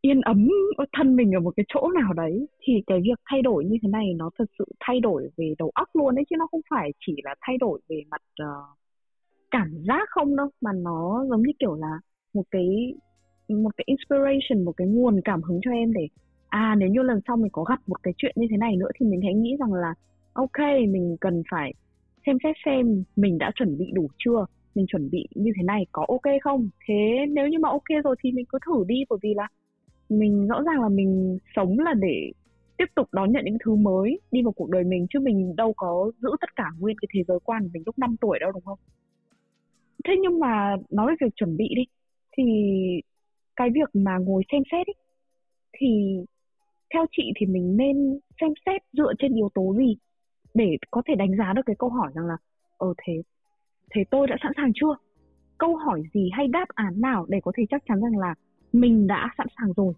yên 0.00 0.20
ấm 0.20 0.48
thân 0.92 1.16
mình 1.16 1.32
ở 1.32 1.40
một 1.40 1.52
cái 1.56 1.64
chỗ 1.68 1.90
nào 2.00 2.12
đấy. 2.12 2.46
Thì 2.60 2.72
cái 2.86 3.00
việc 3.04 3.20
thay 3.30 3.42
đổi 3.42 3.64
như 3.64 3.76
thế 3.82 3.88
này 3.88 4.14
nó 4.16 4.30
thật 4.38 4.44
sự 4.58 4.64
thay 4.80 5.00
đổi 5.00 5.28
về 5.36 5.54
đầu 5.58 5.70
óc 5.74 5.88
luôn 5.94 6.14
đấy 6.14 6.24
chứ 6.30 6.36
nó 6.38 6.46
không 6.50 6.60
phải 6.70 6.90
chỉ 7.06 7.12
là 7.24 7.34
thay 7.40 7.56
đổi 7.58 7.80
về 7.88 8.02
mặt 8.10 8.22
uh, 8.42 8.78
cảm 9.50 9.70
giác 9.88 10.08
không 10.10 10.36
đâu 10.36 10.48
mà 10.60 10.72
nó 10.72 11.24
giống 11.30 11.42
như 11.42 11.52
kiểu 11.58 11.74
là 11.74 12.00
một 12.34 12.44
cái 12.50 12.94
một 13.62 13.76
cái 13.76 13.84
inspiration, 13.86 14.64
một 14.64 14.72
cái 14.76 14.86
nguồn 14.86 15.20
cảm 15.24 15.42
hứng 15.42 15.60
cho 15.64 15.70
em 15.70 15.92
để 15.92 16.08
à 16.48 16.74
nếu 16.78 16.88
như 16.88 17.02
lần 17.02 17.20
sau 17.26 17.36
mình 17.36 17.50
có 17.52 17.64
gặp 17.64 17.80
một 17.86 18.02
cái 18.02 18.14
chuyện 18.16 18.32
như 18.36 18.46
thế 18.50 18.56
này 18.56 18.76
nữa 18.76 18.88
thì 18.94 19.06
mình 19.06 19.20
hãy 19.22 19.34
nghĩ 19.34 19.56
rằng 19.60 19.72
là, 19.72 19.94
ok, 20.32 20.58
mình 20.88 21.16
cần 21.20 21.42
phải 21.50 21.74
xem 22.26 22.36
xét 22.42 22.56
xem 22.64 23.04
mình 23.16 23.38
đã 23.38 23.50
chuẩn 23.54 23.78
bị 23.78 23.90
đủ 23.92 24.08
chưa, 24.18 24.46
mình 24.74 24.86
chuẩn 24.86 25.10
bị 25.10 25.28
như 25.34 25.50
thế 25.56 25.62
này 25.62 25.86
có 25.92 26.04
ok 26.08 26.34
không? 26.42 26.68
Thế 26.88 27.26
nếu 27.28 27.48
như 27.48 27.58
mà 27.58 27.68
ok 27.68 28.04
rồi 28.04 28.16
thì 28.22 28.32
mình 28.32 28.44
cứ 28.48 28.58
thử 28.66 28.84
đi, 28.86 29.04
bởi 29.10 29.18
vì 29.22 29.34
là 29.34 29.48
mình 30.08 30.48
rõ 30.48 30.62
ràng 30.62 30.82
là 30.82 30.88
mình 30.88 31.38
sống 31.56 31.78
là 31.78 31.94
để 31.94 32.30
tiếp 32.76 32.86
tục 32.94 33.08
đón 33.12 33.32
nhận 33.32 33.44
những 33.44 33.58
thứ 33.64 33.74
mới, 33.74 34.20
đi 34.32 34.42
vào 34.42 34.52
cuộc 34.52 34.70
đời 34.70 34.84
mình, 34.84 35.06
chứ 35.10 35.20
mình 35.20 35.56
đâu 35.56 35.72
có 35.76 36.12
giữ 36.22 36.28
tất 36.40 36.56
cả 36.56 36.64
nguyên 36.78 36.96
cái 37.00 37.08
thế 37.14 37.22
giới 37.28 37.38
quan 37.44 37.62
của 37.62 37.68
mình 37.72 37.82
lúc 37.86 37.98
5 37.98 38.16
tuổi 38.20 38.38
đâu, 38.38 38.52
đúng 38.52 38.64
không? 38.64 38.78
Thế 40.04 40.12
nhưng 40.22 40.40
mà 40.40 40.76
nói 40.90 41.06
về 41.10 41.26
việc 41.26 41.34
chuẩn 41.36 41.56
bị 41.56 41.68
đi, 41.76 41.82
thì 42.36 42.44
cái 43.56 43.70
việc 43.74 43.90
mà 43.92 44.18
ngồi 44.18 44.42
xem 44.52 44.62
xét 44.72 44.86
ấy, 44.86 44.94
thì 45.72 46.16
theo 46.94 47.06
chị 47.16 47.22
thì 47.36 47.46
mình 47.46 47.76
nên 47.76 48.18
xem 48.40 48.50
xét 48.66 48.82
dựa 48.92 49.12
trên 49.18 49.34
yếu 49.34 49.48
tố 49.54 49.74
gì 49.76 49.96
để 50.54 50.76
có 50.90 51.02
thể 51.06 51.14
đánh 51.14 51.36
giá 51.38 51.52
được 51.52 51.62
cái 51.66 51.76
câu 51.78 51.90
hỏi 51.90 52.12
rằng 52.14 52.26
là 52.26 52.36
ờ 52.78 52.94
thế 53.02 53.22
thế 53.90 54.04
tôi 54.10 54.26
đã 54.26 54.36
sẵn 54.42 54.52
sàng 54.56 54.72
chưa? 54.74 54.96
Câu 55.58 55.76
hỏi 55.76 56.02
gì 56.14 56.30
hay 56.32 56.48
đáp 56.48 56.66
án 56.68 57.00
nào 57.00 57.26
để 57.28 57.40
có 57.42 57.52
thể 57.56 57.64
chắc 57.70 57.82
chắn 57.88 58.00
rằng 58.00 58.18
là 58.18 58.34
mình 58.72 59.06
đã 59.06 59.34
sẵn 59.38 59.46
sàng 59.58 59.72
rồi? 59.76 59.94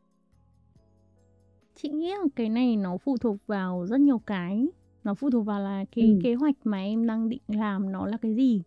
Chị 1.74 1.88
nghĩ 1.88 2.10
là 2.10 2.24
cái 2.36 2.48
này 2.48 2.76
nó 2.76 2.96
phụ 2.96 3.16
thuộc 3.16 3.36
vào 3.46 3.86
rất 3.86 4.00
nhiều 4.00 4.18
cái. 4.18 4.66
Nó 5.04 5.14
phụ 5.14 5.30
thuộc 5.30 5.46
vào 5.46 5.60
là 5.60 5.84
cái 5.96 6.04
ừ. 6.04 6.18
kế 6.22 6.34
hoạch 6.34 6.54
mà 6.64 6.78
em 6.78 7.06
đang 7.06 7.28
định 7.28 7.42
làm 7.48 7.92
nó 7.92 8.06
là 8.06 8.16
cái 8.16 8.34
gì. 8.34 8.62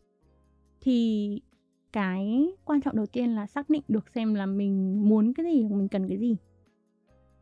Thì 0.82 1.42
cái 1.94 2.52
quan 2.66 2.82
trọng 2.82 2.96
đầu 2.96 3.06
tiên 3.06 3.30
là 3.30 3.48
xác 3.48 3.70
định 3.70 3.82
được 3.88 4.10
xem 4.16 4.34
là 4.34 4.46
mình 4.46 5.04
muốn 5.10 5.34
cái 5.34 5.46
gì 5.46 5.64
mình 5.64 5.88
cần 5.88 6.08
cái 6.08 6.18
gì 6.18 6.38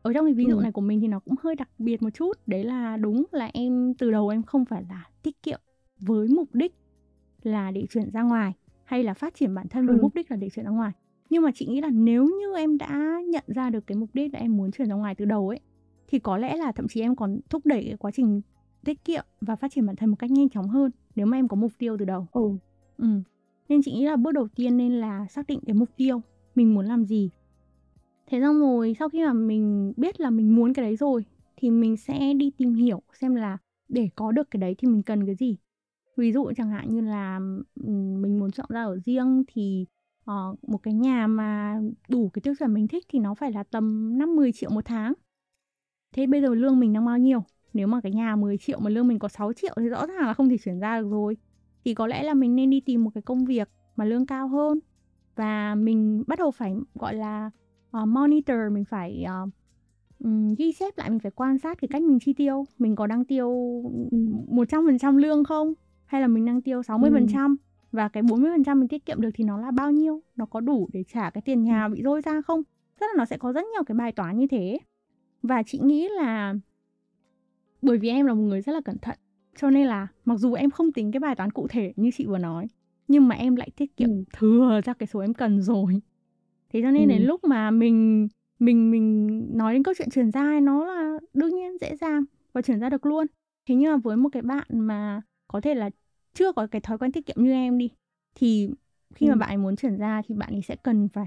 ở 0.02 0.12
trong 0.12 0.24
cái 0.26 0.34
ví 0.34 0.44
dụ 0.44 0.56
ừ. 0.56 0.62
này 0.62 0.72
của 0.72 0.80
mình 0.80 1.00
thì 1.00 1.08
nó 1.08 1.18
cũng 1.18 1.34
hơi 1.40 1.54
đặc 1.54 1.68
biệt 1.78 2.02
một 2.02 2.10
chút 2.14 2.38
đấy 2.46 2.64
là 2.64 2.96
đúng 2.96 3.24
là 3.32 3.50
em 3.52 3.94
từ 3.98 4.10
đầu 4.10 4.28
em 4.28 4.42
không 4.42 4.64
phải 4.64 4.82
là 4.90 5.08
tiết 5.22 5.42
kiệm 5.42 5.60
với 6.00 6.28
mục 6.28 6.54
đích 6.54 6.74
là 7.42 7.70
để 7.70 7.86
chuyển 7.90 8.10
ra 8.10 8.22
ngoài 8.22 8.52
hay 8.84 9.02
là 9.02 9.14
phát 9.14 9.34
triển 9.34 9.54
bản 9.54 9.68
thân 9.68 9.86
với 9.86 9.96
ừ. 9.96 10.02
mục 10.02 10.14
đích 10.14 10.30
là 10.30 10.36
để 10.36 10.48
chuyển 10.50 10.64
ra 10.64 10.70
ngoài 10.70 10.92
nhưng 11.30 11.42
mà 11.42 11.50
chị 11.54 11.66
nghĩ 11.66 11.80
là 11.80 11.90
nếu 11.90 12.24
như 12.24 12.56
em 12.56 12.78
đã 12.78 13.20
nhận 13.28 13.44
ra 13.46 13.70
được 13.70 13.86
cái 13.86 13.96
mục 13.96 14.10
đích 14.12 14.32
là 14.32 14.40
em 14.40 14.56
muốn 14.56 14.70
chuyển 14.70 14.88
ra 14.88 14.94
ngoài 14.94 15.14
từ 15.14 15.24
đầu 15.24 15.48
ấy 15.48 15.60
thì 16.08 16.18
có 16.18 16.38
lẽ 16.38 16.56
là 16.56 16.72
thậm 16.72 16.88
chí 16.88 17.00
em 17.00 17.16
còn 17.16 17.40
thúc 17.50 17.66
đẩy 17.66 17.84
cái 17.84 17.96
quá 17.96 18.10
trình 18.10 18.40
tiết 18.84 19.04
kiệm 19.04 19.24
và 19.40 19.56
phát 19.56 19.72
triển 19.72 19.86
bản 19.86 19.96
thân 19.96 20.10
một 20.10 20.16
cách 20.18 20.30
nhanh 20.30 20.48
chóng 20.48 20.68
hơn 20.68 20.90
nếu 21.16 21.26
mà 21.26 21.36
em 21.36 21.48
có 21.48 21.56
mục 21.56 21.72
tiêu 21.78 21.96
từ 21.98 22.04
đầu 22.04 22.26
ừ. 22.32 22.50
ừ 22.98 23.06
nên 23.68 23.82
chị 23.82 23.92
nghĩ 23.92 24.04
là 24.04 24.16
bước 24.16 24.32
đầu 24.32 24.48
tiên 24.48 24.76
nên 24.76 24.92
là 24.92 25.26
xác 25.30 25.46
định 25.46 25.60
cái 25.66 25.74
mục 25.74 25.88
tiêu 25.96 26.22
mình 26.54 26.74
muốn 26.74 26.86
làm 26.86 27.04
gì 27.04 27.30
thế 28.26 28.40
xong 28.40 28.60
rồi 28.60 28.96
sau 28.98 29.08
khi 29.08 29.24
mà 29.24 29.32
mình 29.32 29.92
biết 29.96 30.20
là 30.20 30.30
mình 30.30 30.56
muốn 30.56 30.74
cái 30.74 30.84
đấy 30.84 30.96
rồi 30.96 31.24
thì 31.56 31.70
mình 31.70 31.96
sẽ 31.96 32.34
đi 32.34 32.50
tìm 32.50 32.74
hiểu 32.74 33.02
xem 33.12 33.34
là 33.34 33.58
để 33.88 34.08
có 34.14 34.32
được 34.32 34.50
cái 34.50 34.60
đấy 34.60 34.74
thì 34.78 34.88
mình 34.88 35.02
cần 35.02 35.26
cái 35.26 35.34
gì 35.34 35.56
ví 36.16 36.32
dụ 36.32 36.52
chẳng 36.56 36.70
hạn 36.70 36.94
như 36.94 37.00
là 37.00 37.38
mình 38.20 38.38
muốn 38.38 38.50
chọn 38.50 38.66
ra 38.68 38.84
ở 38.84 38.98
riêng 38.98 39.44
thì 39.48 39.86
uh, 40.30 40.64
một 40.68 40.78
cái 40.82 40.94
nhà 40.94 41.26
mà 41.26 41.80
đủ 42.08 42.30
cái 42.34 42.40
tiêu 42.40 42.54
chuẩn 42.58 42.74
mình 42.74 42.88
thích 42.88 43.06
thì 43.08 43.18
nó 43.18 43.34
phải 43.34 43.52
là 43.52 43.62
tầm 43.62 44.18
5 44.18 44.36
10 44.36 44.52
triệu 44.52 44.70
một 44.70 44.84
tháng. 44.84 45.12
Thế 46.12 46.26
bây 46.26 46.40
giờ 46.40 46.54
lương 46.54 46.80
mình 46.80 46.92
đang 46.92 47.04
bao 47.04 47.18
nhiêu? 47.18 47.44
Nếu 47.72 47.86
mà 47.86 48.00
cái 48.00 48.12
nhà 48.12 48.36
10 48.36 48.58
triệu 48.58 48.80
mà 48.80 48.90
lương 48.90 49.08
mình 49.08 49.18
có 49.18 49.28
6 49.28 49.52
triệu 49.52 49.74
thì 49.76 49.88
rõ 49.88 50.06
ràng 50.06 50.26
là 50.26 50.34
không 50.34 50.48
thể 50.48 50.56
chuyển 50.58 50.80
ra 50.80 51.00
được 51.00 51.08
rồi. 51.10 51.36
Thì 51.88 51.94
có 51.94 52.06
lẽ 52.06 52.22
là 52.22 52.34
mình 52.34 52.56
nên 52.56 52.70
đi 52.70 52.80
tìm 52.80 53.04
một 53.04 53.10
cái 53.14 53.22
công 53.22 53.44
việc 53.44 53.68
mà 53.96 54.04
lương 54.04 54.26
cao 54.26 54.48
hơn. 54.48 54.78
Và 55.36 55.74
mình 55.74 56.24
bắt 56.26 56.38
đầu 56.38 56.50
phải 56.50 56.74
gọi 56.94 57.14
là 57.14 57.50
uh, 58.02 58.08
monitor 58.08 58.56
mình 58.72 58.84
phải 58.84 59.24
uh, 59.44 59.50
um, 60.24 60.54
ghi 60.54 60.72
chép 60.72 60.98
lại 60.98 61.10
mình 61.10 61.18
phải 61.18 61.30
quan 61.30 61.58
sát 61.58 61.78
cái 61.80 61.88
cách 61.88 62.02
mình 62.02 62.18
chi 62.20 62.32
tiêu. 62.32 62.66
Mình 62.78 62.96
có 62.96 63.06
đang 63.06 63.24
tiêu 63.24 63.50
một 64.48 64.68
trăm 64.68 64.86
phần 64.86 64.98
trăm 64.98 65.16
lương 65.16 65.44
không? 65.44 65.72
Hay 66.06 66.20
là 66.20 66.26
mình 66.26 66.44
đang 66.44 66.62
tiêu 66.62 66.80
60% 66.80 67.12
phần 67.12 67.26
trăm? 67.32 67.56
Ừ. 67.60 67.64
và 67.92 68.08
cái 68.08 68.22
40% 68.22 68.78
mình 68.78 68.88
tiết 68.88 69.06
kiệm 69.06 69.20
được 69.20 69.30
thì 69.34 69.44
nó 69.44 69.58
là 69.58 69.70
bao 69.70 69.90
nhiêu? 69.90 70.22
Nó 70.36 70.46
có 70.46 70.60
đủ 70.60 70.88
để 70.92 71.04
trả 71.12 71.30
cái 71.30 71.42
tiền 71.42 71.62
nhà 71.62 71.88
bị 71.88 72.02
rơi 72.02 72.20
ra 72.20 72.40
không? 72.40 72.62
Tức 73.00 73.06
là 73.06 73.12
nó 73.16 73.24
sẽ 73.24 73.38
có 73.38 73.52
rất 73.52 73.64
nhiều 73.72 73.82
cái 73.86 73.94
bài 73.94 74.12
toán 74.12 74.38
như 74.38 74.46
thế. 74.46 74.78
Và 75.42 75.62
chị 75.62 75.78
nghĩ 75.82 76.08
là 76.08 76.54
bởi 77.82 77.98
vì 77.98 78.08
em 78.08 78.26
là 78.26 78.34
một 78.34 78.42
người 78.42 78.60
rất 78.60 78.72
là 78.72 78.80
cẩn 78.80 78.98
thận 78.98 79.18
cho 79.58 79.70
nên 79.70 79.86
là 79.86 80.08
mặc 80.24 80.36
dù 80.36 80.52
em 80.54 80.70
không 80.70 80.92
tính 80.92 81.12
cái 81.12 81.20
bài 81.20 81.36
toán 81.36 81.50
cụ 81.50 81.68
thể 81.68 81.92
như 81.96 82.10
chị 82.14 82.26
vừa 82.26 82.38
nói 82.38 82.66
nhưng 83.08 83.28
mà 83.28 83.34
em 83.34 83.56
lại 83.56 83.70
tiết 83.76 83.96
kiệm 83.96 84.08
ừ. 84.08 84.24
thừa 84.32 84.80
ra 84.84 84.94
cái 84.94 85.06
số 85.06 85.20
em 85.20 85.34
cần 85.34 85.62
rồi 85.62 86.00
thế 86.68 86.82
cho 86.82 86.90
nên 86.90 87.08
ừ. 87.08 87.08
đến 87.08 87.22
lúc 87.22 87.44
mà 87.44 87.70
mình 87.70 88.28
mình 88.58 88.90
mình 88.90 89.26
nói 89.56 89.72
đến 89.72 89.82
câu 89.82 89.94
chuyện 89.98 90.10
chuyển 90.10 90.30
ra 90.30 90.60
nó 90.62 90.84
là 90.86 91.18
đương 91.34 91.54
nhiên 91.54 91.78
dễ 91.80 91.96
dàng 91.96 92.24
và 92.52 92.62
chuyển 92.62 92.80
ra 92.80 92.90
được 92.90 93.06
luôn 93.06 93.26
thế 93.68 93.74
nhưng 93.74 93.92
mà 93.92 93.96
với 93.96 94.16
một 94.16 94.28
cái 94.32 94.42
bạn 94.42 94.66
mà 94.70 95.22
có 95.48 95.60
thể 95.60 95.74
là 95.74 95.90
chưa 96.34 96.52
có 96.52 96.66
cái 96.66 96.80
thói 96.80 96.98
quen 96.98 97.12
tiết 97.12 97.26
kiệm 97.26 97.36
như 97.38 97.52
em 97.52 97.78
đi 97.78 97.90
thì 98.34 98.70
khi 99.14 99.26
ừ. 99.26 99.30
mà 99.30 99.36
bạn 99.36 99.50
ấy 99.50 99.56
muốn 99.56 99.76
chuyển 99.76 99.96
ra 99.98 100.22
thì 100.26 100.34
bạn 100.34 100.52
ấy 100.52 100.62
sẽ 100.62 100.76
cần 100.76 101.08
phải 101.08 101.26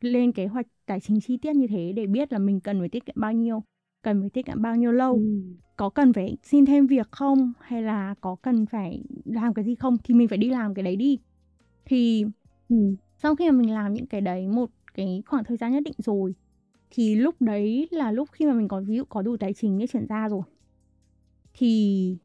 lên 0.00 0.32
kế 0.32 0.46
hoạch 0.46 0.66
tài 0.86 1.00
chính 1.00 1.20
chi 1.20 1.36
tiết 1.36 1.56
như 1.56 1.66
thế 1.66 1.92
để 1.96 2.06
biết 2.06 2.32
là 2.32 2.38
mình 2.38 2.60
cần 2.60 2.80
phải 2.80 2.88
tiết 2.88 3.06
kiệm 3.06 3.16
bao 3.18 3.32
nhiêu 3.32 3.62
cần 4.04 4.20
phải 4.20 4.30
tiết 4.30 4.46
kiệm 4.46 4.62
bao 4.62 4.76
nhiêu 4.76 4.92
lâu? 4.92 5.14
Ừ. 5.14 5.40
có 5.76 5.90
cần 5.90 6.12
phải 6.12 6.36
xin 6.42 6.66
thêm 6.66 6.86
việc 6.86 7.08
không? 7.12 7.52
Hay 7.60 7.82
là 7.82 8.14
có 8.20 8.36
cần 8.42 8.66
phải 8.66 9.02
làm 9.24 9.54
cái 9.54 9.64
gì 9.64 9.74
không? 9.74 9.96
Thì 10.04 10.14
mình 10.14 10.28
phải 10.28 10.38
đi 10.38 10.50
làm 10.50 10.74
cái 10.74 10.82
đấy 10.82 10.96
đi. 10.96 11.18
Thì 11.84 12.24
ừ. 12.68 12.76
sau 13.18 13.36
khi 13.36 13.50
mà 13.50 13.58
mình 13.58 13.74
làm 13.74 13.94
những 13.94 14.06
cái 14.06 14.20
đấy 14.20 14.48
một 14.48 14.70
cái 14.94 15.22
khoảng 15.26 15.44
thời 15.44 15.56
gian 15.56 15.72
nhất 15.72 15.82
định 15.84 15.94
rồi 15.98 16.34
thì 16.90 17.14
lúc 17.14 17.34
đấy 17.42 17.88
là 17.90 18.12
lúc 18.12 18.28
khi 18.32 18.46
mà 18.46 18.52
mình 18.52 18.68
có 18.68 18.80
ví 18.80 18.96
dụ 18.96 19.04
có 19.04 19.22
đủ 19.22 19.36
tài 19.36 19.54
chính 19.54 19.78
để 19.78 19.86
chuyển 19.86 20.06
ra 20.06 20.28
rồi. 20.28 20.42
Thì 21.54 22.16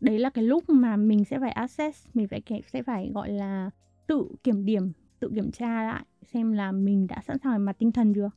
đấy 0.00 0.18
là 0.18 0.30
cái 0.30 0.44
lúc 0.44 0.70
mà 0.70 0.96
mình 0.96 1.24
sẽ 1.24 1.40
phải 1.40 1.50
assess 1.50 2.08
mình 2.14 2.28
phải 2.28 2.42
sẽ 2.72 2.82
phải 2.82 3.10
gọi 3.14 3.30
là 3.30 3.70
tự 4.06 4.28
kiểm 4.44 4.64
điểm 4.64 4.92
tự 5.20 5.30
kiểm 5.34 5.50
tra 5.50 5.84
lại 5.84 6.04
xem 6.22 6.52
là 6.52 6.72
mình 6.72 7.06
đã 7.06 7.22
sẵn 7.26 7.38
sàng 7.38 7.64
mặt 7.64 7.76
tinh 7.78 7.92
thần 7.92 8.14
chưa? 8.14 8.30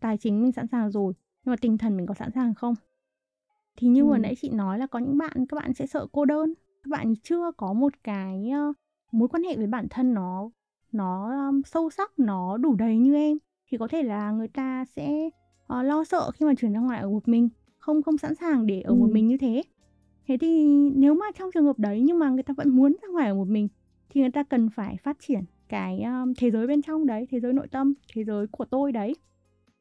Tài 0.00 0.18
chính 0.18 0.42
mình 0.42 0.52
sẵn 0.52 0.66
sàng 0.66 0.90
rồi 0.90 1.14
nhưng 1.44 1.52
mà 1.52 1.56
tinh 1.60 1.78
thần 1.78 1.96
mình 1.96 2.06
có 2.06 2.14
sẵn 2.14 2.30
sàng 2.30 2.54
không? 2.54 2.74
Thì 3.76 3.88
như 3.88 4.02
ừ. 4.02 4.06
vừa 4.06 4.18
nãy 4.18 4.34
chị 4.40 4.50
nói 4.50 4.78
là 4.78 4.86
có 4.86 4.98
những 4.98 5.18
bạn 5.18 5.46
các 5.46 5.54
bạn 5.54 5.74
sẽ 5.74 5.86
sợ 5.86 6.06
cô 6.12 6.24
đơn. 6.24 6.54
Các 6.82 6.90
bạn 6.90 7.14
chưa 7.22 7.50
có 7.56 7.72
một 7.72 7.92
cái 8.04 8.50
uh, 8.70 8.76
mối 9.12 9.28
quan 9.28 9.42
hệ 9.42 9.56
với 9.56 9.66
bản 9.66 9.86
thân 9.90 10.14
nó 10.14 10.50
nó 10.92 11.46
um, 11.46 11.62
sâu 11.62 11.90
sắc 11.90 12.18
nó 12.18 12.56
đủ 12.56 12.74
đầy 12.74 12.98
như 12.98 13.14
em. 13.14 13.38
Thì 13.70 13.78
có 13.78 13.88
thể 13.88 14.02
là 14.02 14.30
người 14.30 14.48
ta 14.48 14.84
sẽ 14.84 15.30
uh, 15.72 15.84
lo 15.84 16.04
sợ 16.04 16.30
khi 16.30 16.46
mà 16.46 16.54
chuyển 16.54 16.72
ra 16.72 16.80
ngoài 16.80 17.00
ở 17.00 17.08
một 17.08 17.28
mình 17.28 17.48
không 17.78 18.02
không 18.02 18.18
sẵn 18.18 18.34
sàng 18.34 18.66
để 18.66 18.80
ở 18.80 18.90
ừ. 18.90 18.94
một 18.94 19.08
mình 19.10 19.28
như 19.28 19.36
thế. 19.36 19.62
Thế 20.26 20.36
thì 20.40 20.66
nếu 20.94 21.14
mà 21.14 21.26
trong 21.38 21.50
trường 21.54 21.64
hợp 21.64 21.78
đấy 21.78 22.00
nhưng 22.00 22.18
mà 22.18 22.30
người 22.30 22.42
ta 22.42 22.54
vẫn 22.56 22.70
muốn 22.70 22.96
ra 23.02 23.08
ngoài 23.08 23.28
ở 23.28 23.34
một 23.34 23.48
mình 23.48 23.68
thì 24.10 24.20
người 24.20 24.30
ta 24.30 24.42
cần 24.42 24.70
phải 24.70 24.96
phát 24.96 25.16
triển 25.20 25.44
cái 25.68 26.02
um, 26.02 26.34
thế 26.36 26.50
giới 26.50 26.66
bên 26.66 26.82
trong 26.82 27.06
đấy 27.06 27.26
thế 27.30 27.40
giới 27.40 27.52
nội 27.52 27.68
tâm 27.68 27.94
thế 28.14 28.24
giới 28.24 28.46
của 28.46 28.64
tôi 28.64 28.92
đấy. 28.92 29.16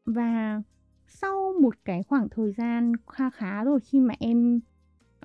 Và 0.05 0.61
sau 1.09 1.53
một 1.61 1.75
cái 1.85 2.03
khoảng 2.03 2.29
thời 2.29 2.51
gian 2.51 2.93
kha 3.07 3.29
khá 3.29 3.63
rồi 3.63 3.79
khi 3.79 3.99
mà 3.99 4.13
em 4.19 4.59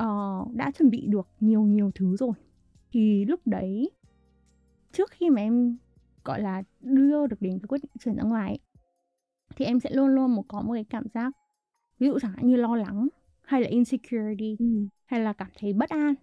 uh, 0.01 0.55
đã 0.55 0.70
chuẩn 0.70 0.90
bị 0.90 1.07
được 1.07 1.29
nhiều 1.40 1.62
nhiều 1.62 1.90
thứ 1.94 2.16
rồi 2.16 2.33
thì 2.92 3.25
lúc 3.25 3.40
đấy 3.44 3.90
trước 4.92 5.11
khi 5.11 5.31
mà 5.31 5.40
em 5.40 5.77
gọi 6.25 6.40
là 6.40 6.62
đưa 6.81 7.27
được 7.27 7.37
đến 7.40 7.59
cái 7.59 7.66
quyết 7.68 7.83
định 7.83 7.92
chuyển 8.01 8.16
ra 8.16 8.23
ngoài 8.23 8.49
ấy, 8.49 8.59
thì 9.57 9.64
em 9.64 9.81
sẽ 9.81 9.90
luôn 9.90 10.09
luôn 10.09 10.35
một 10.35 10.44
có 10.49 10.62
một 10.62 10.73
cái 10.75 10.85
cảm 10.85 11.09
giác 11.14 11.33
ví 11.99 12.07
dụ 12.07 12.18
chẳng 12.18 12.33
hạn 12.33 12.47
như 12.47 12.57
lo 12.57 12.77
lắng 12.77 13.09
hay 13.42 13.61
là 13.61 13.68
insecurity 13.68 14.57
ừ. 14.59 14.66
hay 15.05 15.20
là 15.20 15.33
cảm 15.33 15.51
thấy 15.59 15.73
bất 15.73 15.90
an 15.90 16.14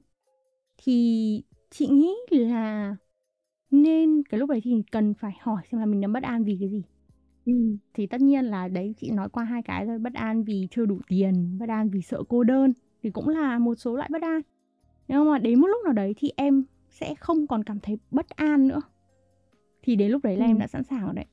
thì 0.78 1.44
chị 1.70 1.88
nghĩ 1.88 2.16
là 2.30 2.96
nên 3.72 4.24
cái 4.30 4.40
lúc 4.40 4.50
đấy 4.50 4.62
thì 4.64 4.84
cần 4.92 5.14
phải 5.14 5.38
hỏi 5.42 5.64
xem 5.72 5.80
là 5.80 5.86
mình 5.86 6.02
đang 6.02 6.14
bất 6.14 6.24
an 6.24 6.44
vì 6.44 6.58
cái 6.60 6.70
gì 6.70 6.84
ừ. 7.46 7.54
thì 7.94 8.08
tất 8.08 8.22
nhiên 8.22 8.46
là 8.46 8.68
đấy 8.68 8.94
chị 8.98 9.12
nói 9.12 9.30
qua 9.30 9.44
hai 9.44 9.62
cái 9.62 9.86
rồi 9.86 10.00
bất 10.00 10.14
an 10.14 10.44
vì 10.44 10.68
chưa 10.72 10.86
đủ 10.86 11.00
tiền 11.08 11.58
bất 11.60 11.70
an 11.70 11.90
vì 11.90 12.02
sợ 12.02 12.24
cô 12.30 12.44
đơn 12.44 12.74
thì 13.04 13.10
cũng 13.10 13.28
là 13.28 13.60
một 13.60 13.76
số 13.76 13.96
loại 13.96 14.10
bất 14.12 14.22
an 14.22 14.42
nhưng 15.08 15.32
mà 15.32 15.38
đến 15.38 15.60
một 15.60 15.68
lúc 15.68 15.82
nào 15.84 15.94
đấy 15.94 16.14
thì 16.18 16.32
em 16.36 16.64
sẽ 16.90 17.16
không 17.16 17.48
còn 17.48 17.64
cảm 17.64 17.80
thấy 17.80 17.98
bất 18.12 18.30
an 18.30 18.68
nữa 18.68 18.82
thì 19.82 19.96
đến 19.96 20.12
lúc 20.12 20.24
đấy 20.24 20.38
là 20.38 20.46
ừ. 20.46 20.50
em 20.50 20.60
đã 20.60 20.68
sẵn 20.68 20.84
sàng 20.84 21.06
rồi 21.06 21.14
đấy 21.14 21.26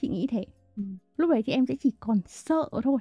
chị 0.00 0.08
nghĩ 0.08 0.26
thế 0.30 0.44
ừ. 0.76 0.82
lúc 1.16 1.30
đấy 1.30 1.42
thì 1.46 1.52
em 1.52 1.66
sẽ 1.66 1.76
chỉ 1.80 1.92
còn 2.00 2.20
sợ 2.26 2.68
thôi 2.82 2.98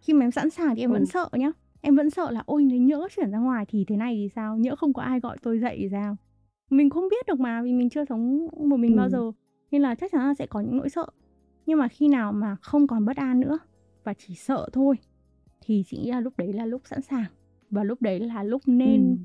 khi 0.00 0.12
mà 0.12 0.24
em 0.24 0.30
sẵn 0.30 0.50
sàng 0.50 0.74
thì 0.74 0.82
em 0.82 0.90
ừ. 0.90 0.92
vẫn 0.92 1.06
sợ 1.06 1.28
nhá 1.32 1.52
em 1.80 1.96
vẫn 1.96 2.10
sợ 2.10 2.30
là 2.30 2.42
ôi 2.46 2.64
nếu 2.64 2.80
nhỡ 2.80 3.08
chuyển 3.16 3.30
ra 3.30 3.38
ngoài 3.38 3.64
thì 3.68 3.84
thế 3.88 3.96
này 3.96 4.14
thì 4.14 4.28
sao 4.28 4.56
nhỡ 4.56 4.76
không 4.76 4.92
có 4.92 5.02
ai 5.02 5.20
gọi 5.20 5.36
tôi 5.42 5.58
dậy 5.58 5.76
thì 5.78 5.88
sao 5.90 6.16
mình 6.70 6.90
không 6.90 7.08
biết 7.10 7.26
được 7.26 7.40
mà 7.40 7.62
vì 7.62 7.72
mình 7.72 7.90
chưa 7.90 8.04
sống 8.04 8.48
một 8.68 8.76
mình 8.76 8.92
ừ. 8.92 8.96
bao 8.96 9.08
giờ 9.08 9.32
nên 9.70 9.82
là 9.82 9.94
chắc 9.94 10.12
chắn 10.12 10.26
là 10.26 10.34
sẽ 10.34 10.46
có 10.46 10.60
những 10.60 10.76
nỗi 10.76 10.88
sợ 10.88 11.06
nhưng 11.66 11.78
mà 11.78 11.88
khi 11.88 12.08
nào 12.08 12.32
mà 12.32 12.56
không 12.62 12.86
còn 12.86 13.04
bất 13.04 13.16
an 13.16 13.40
nữa 13.40 13.58
và 14.04 14.14
chỉ 14.14 14.34
sợ 14.34 14.68
thôi 14.72 14.96
thì 15.60 15.84
chị 15.86 15.98
nghĩ 15.98 16.10
là 16.10 16.20
lúc 16.20 16.34
đấy 16.36 16.52
là 16.52 16.66
lúc 16.66 16.82
sẵn 16.84 17.02
sàng 17.02 17.24
và 17.70 17.84
lúc 17.84 18.02
đấy 18.02 18.20
là 18.20 18.42
lúc 18.42 18.62
nên 18.66 19.00
ừ. 19.00 19.16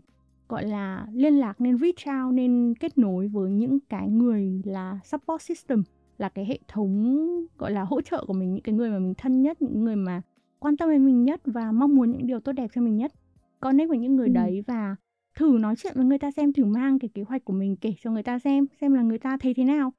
gọi 0.49 0.65
là 0.65 1.07
liên 1.13 1.33
lạc 1.33 1.61
nên 1.61 1.77
reach 1.77 2.17
out 2.17 2.33
nên 2.33 2.73
kết 2.79 2.97
nối 2.97 3.27
với 3.27 3.51
những 3.51 3.79
cái 3.79 4.09
người 4.09 4.61
là 4.65 4.99
support 5.03 5.41
system 5.41 5.83
là 6.17 6.29
cái 6.29 6.45
hệ 6.45 6.59
thống 6.67 7.25
gọi 7.57 7.71
là 7.71 7.83
hỗ 7.83 8.01
trợ 8.01 8.25
của 8.27 8.33
mình 8.33 8.53
những 8.53 8.63
cái 8.63 8.75
người 8.75 8.89
mà 8.89 8.99
mình 8.99 9.13
thân 9.17 9.41
nhất 9.41 9.61
những 9.61 9.83
người 9.83 9.95
mà 9.95 10.21
quan 10.59 10.77
tâm 10.77 10.89
đến 10.89 11.05
mình 11.05 11.23
nhất 11.23 11.41
và 11.45 11.71
mong 11.71 11.95
muốn 11.95 12.11
những 12.11 12.27
điều 12.27 12.39
tốt 12.39 12.51
đẹp 12.51 12.71
cho 12.73 12.81
mình 12.81 12.95
nhất 12.95 13.11
connect 13.59 13.89
với 13.89 13.97
những 13.97 14.15
người 14.15 14.27
ừ. 14.27 14.33
đấy 14.33 14.63
và 14.67 14.95
thử 15.35 15.57
nói 15.59 15.75
chuyện 15.77 15.93
với 15.95 16.05
người 16.05 16.19
ta 16.19 16.31
xem 16.31 16.53
thử 16.53 16.65
mang 16.65 16.99
cái 16.99 17.09
kế 17.13 17.23
hoạch 17.23 17.45
của 17.45 17.53
mình 17.53 17.75
kể 17.75 17.93
cho 18.01 18.11
người 18.11 18.23
ta 18.23 18.39
xem 18.39 18.65
xem 18.81 18.93
là 18.93 19.01
người 19.01 19.19
ta 19.19 19.37
thấy 19.37 19.53
thế 19.53 19.63
nào 19.63 19.93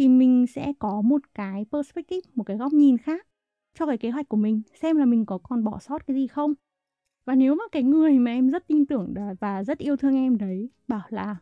thì 0.00 0.08
mình 0.08 0.46
sẽ 0.46 0.72
có 0.78 1.00
một 1.00 1.22
cái 1.34 1.66
perspective 1.72 2.30
một 2.34 2.44
cái 2.44 2.56
góc 2.56 2.72
nhìn 2.72 2.98
khác 2.98 3.26
cho 3.74 3.86
cái 3.86 3.98
kế 3.98 4.10
hoạch 4.10 4.28
của 4.28 4.36
mình 4.36 4.62
xem 4.74 4.96
là 4.96 5.04
mình 5.04 5.26
có 5.26 5.38
còn 5.38 5.64
bỏ 5.64 5.78
sót 5.78 6.06
cái 6.06 6.14
gì 6.16 6.26
không. 6.26 6.54
Và 7.24 7.34
nếu 7.34 7.54
mà 7.54 7.64
cái 7.72 7.82
người 7.82 8.18
mà 8.18 8.30
em 8.30 8.50
rất 8.50 8.66
tin 8.66 8.86
tưởng 8.86 9.14
và 9.40 9.64
rất 9.64 9.78
yêu 9.78 9.96
thương 9.96 10.14
em 10.14 10.38
đấy 10.38 10.70
bảo 10.88 11.02
là 11.08 11.36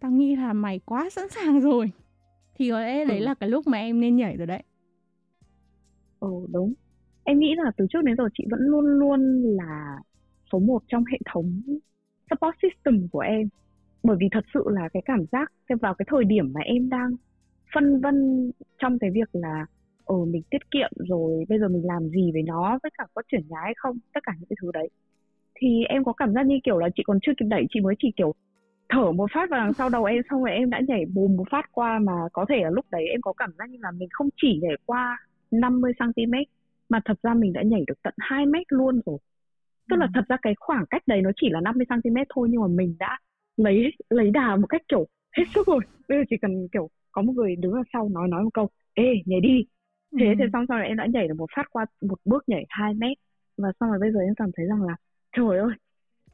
tao 0.00 0.10
nghĩ 0.10 0.36
là 0.36 0.52
mày 0.52 0.78
quá 0.78 1.10
sẵn 1.12 1.28
sàng 1.28 1.60
rồi 1.60 1.92
thì 2.54 2.70
có 2.70 2.80
lẽ 2.80 3.04
đấy 3.04 3.18
ừ. 3.18 3.24
là 3.24 3.34
cái 3.34 3.48
lúc 3.48 3.66
mà 3.66 3.78
em 3.78 4.00
nên 4.00 4.16
nhảy 4.16 4.36
rồi 4.36 4.46
đấy. 4.46 4.62
Ừ 6.20 6.46
đúng. 6.52 6.74
Em 7.24 7.38
nghĩ 7.38 7.54
là 7.56 7.70
từ 7.76 7.86
trước 7.90 8.02
đến 8.04 8.16
giờ 8.18 8.24
chị 8.34 8.44
vẫn 8.50 8.60
luôn 8.60 8.84
luôn 8.84 9.42
là 9.42 9.96
số 10.52 10.58
1 10.58 10.82
trong 10.88 11.04
hệ 11.12 11.18
thống 11.32 11.62
support 12.30 12.56
system 12.62 13.08
của 13.08 13.20
em 13.20 13.48
bởi 14.02 14.16
vì 14.20 14.28
thật 14.32 14.44
sự 14.54 14.64
là 14.66 14.88
cái 14.92 15.02
cảm 15.04 15.24
giác 15.32 15.52
vào 15.80 15.94
cái 15.94 16.06
thời 16.10 16.24
điểm 16.24 16.52
mà 16.52 16.60
em 16.60 16.88
đang 16.88 17.10
phân 17.74 18.00
vân 18.00 18.50
trong 18.78 18.98
cái 18.98 19.10
việc 19.10 19.28
là 19.32 19.66
ờ 20.04 20.16
mình 20.24 20.42
tiết 20.50 20.70
kiệm 20.70 20.90
rồi 21.08 21.44
bây 21.48 21.58
giờ 21.58 21.68
mình 21.68 21.86
làm 21.86 22.08
gì 22.08 22.32
với 22.32 22.42
nó 22.42 22.78
với 22.82 22.90
cả 22.98 23.04
có 23.14 23.22
chuyển 23.28 23.42
nhà 23.48 23.58
hay 23.62 23.74
không 23.76 23.98
tất 24.14 24.20
cả 24.22 24.32
những 24.38 24.48
cái 24.48 24.56
thứ 24.62 24.70
đấy 24.72 24.88
thì 25.54 25.84
em 25.88 26.04
có 26.04 26.12
cảm 26.12 26.32
giác 26.32 26.46
như 26.46 26.58
kiểu 26.64 26.78
là 26.78 26.88
chị 26.96 27.02
còn 27.06 27.18
chưa 27.22 27.32
kịp 27.38 27.46
đẩy 27.48 27.66
chị 27.70 27.80
mới 27.80 27.94
chỉ 27.98 28.12
kiểu 28.16 28.34
thở 28.88 29.12
một 29.12 29.30
phát 29.34 29.50
vào 29.50 29.60
đằng 29.60 29.72
sau 29.72 29.88
đầu 29.88 30.04
em 30.04 30.22
xong 30.30 30.44
rồi 30.44 30.52
em 30.52 30.70
đã 30.70 30.80
nhảy 30.88 31.04
bùm 31.14 31.36
một 31.36 31.44
phát 31.50 31.72
qua 31.72 31.98
mà 31.98 32.12
có 32.32 32.44
thể 32.48 32.56
là 32.62 32.70
lúc 32.70 32.86
đấy 32.90 33.06
em 33.06 33.20
có 33.20 33.32
cảm 33.32 33.50
giác 33.58 33.70
như 33.70 33.78
là 33.80 33.90
mình 33.90 34.08
không 34.12 34.28
chỉ 34.36 34.58
nhảy 34.62 34.76
qua 34.86 35.18
50 35.50 35.92
cm 35.98 36.32
mà 36.88 37.00
thật 37.04 37.18
ra 37.22 37.34
mình 37.34 37.52
đã 37.52 37.62
nhảy 37.62 37.84
được 37.86 38.02
tận 38.02 38.14
2 38.18 38.46
mét 38.46 38.66
luôn 38.68 39.00
rồi 39.06 39.18
tức 39.90 39.96
là 39.96 40.06
ừ. 40.06 40.10
thật 40.14 40.24
ra 40.28 40.36
cái 40.42 40.54
khoảng 40.58 40.84
cách 40.90 41.02
đấy 41.06 41.20
nó 41.22 41.30
chỉ 41.36 41.48
là 41.50 41.60
50 41.60 41.86
cm 41.88 42.16
thôi 42.34 42.48
nhưng 42.50 42.60
mà 42.60 42.68
mình 42.68 42.96
đã 42.98 43.18
lấy 43.56 43.92
lấy 44.10 44.30
đà 44.30 44.56
một 44.56 44.66
cách 44.66 44.82
kiểu 44.88 45.06
hết 45.36 45.44
sức 45.54 45.66
rồi. 45.66 45.80
Bây 46.08 46.18
giờ 46.18 46.24
chỉ 46.30 46.36
cần 46.42 46.68
kiểu 46.72 46.90
có 47.12 47.22
một 47.22 47.32
người 47.32 47.56
đứng 47.56 47.72
ở 47.72 47.82
sau 47.92 48.08
nói 48.08 48.28
nói 48.28 48.42
một 48.42 48.50
câu 48.54 48.68
ê 48.94 49.12
nhảy 49.26 49.40
đi. 49.40 49.64
Thế 50.18 50.26
ừ. 50.26 50.34
thì 50.38 50.44
xong 50.52 50.64
sau 50.68 50.78
này 50.78 50.88
em 50.88 50.96
đã 50.96 51.06
nhảy 51.06 51.28
được 51.28 51.34
một 51.38 51.50
phát 51.56 51.66
qua 51.70 51.86
một 52.02 52.18
bước 52.24 52.48
nhảy 52.48 52.64
2 52.68 52.94
mét. 52.94 53.18
Và 53.56 53.72
xong 53.80 53.90
rồi 53.90 53.98
bây 53.98 54.12
giờ 54.12 54.20
em 54.20 54.34
cảm 54.34 54.50
thấy 54.56 54.66
rằng 54.66 54.82
là 54.82 54.96
trời 55.36 55.58
ơi 55.58 55.72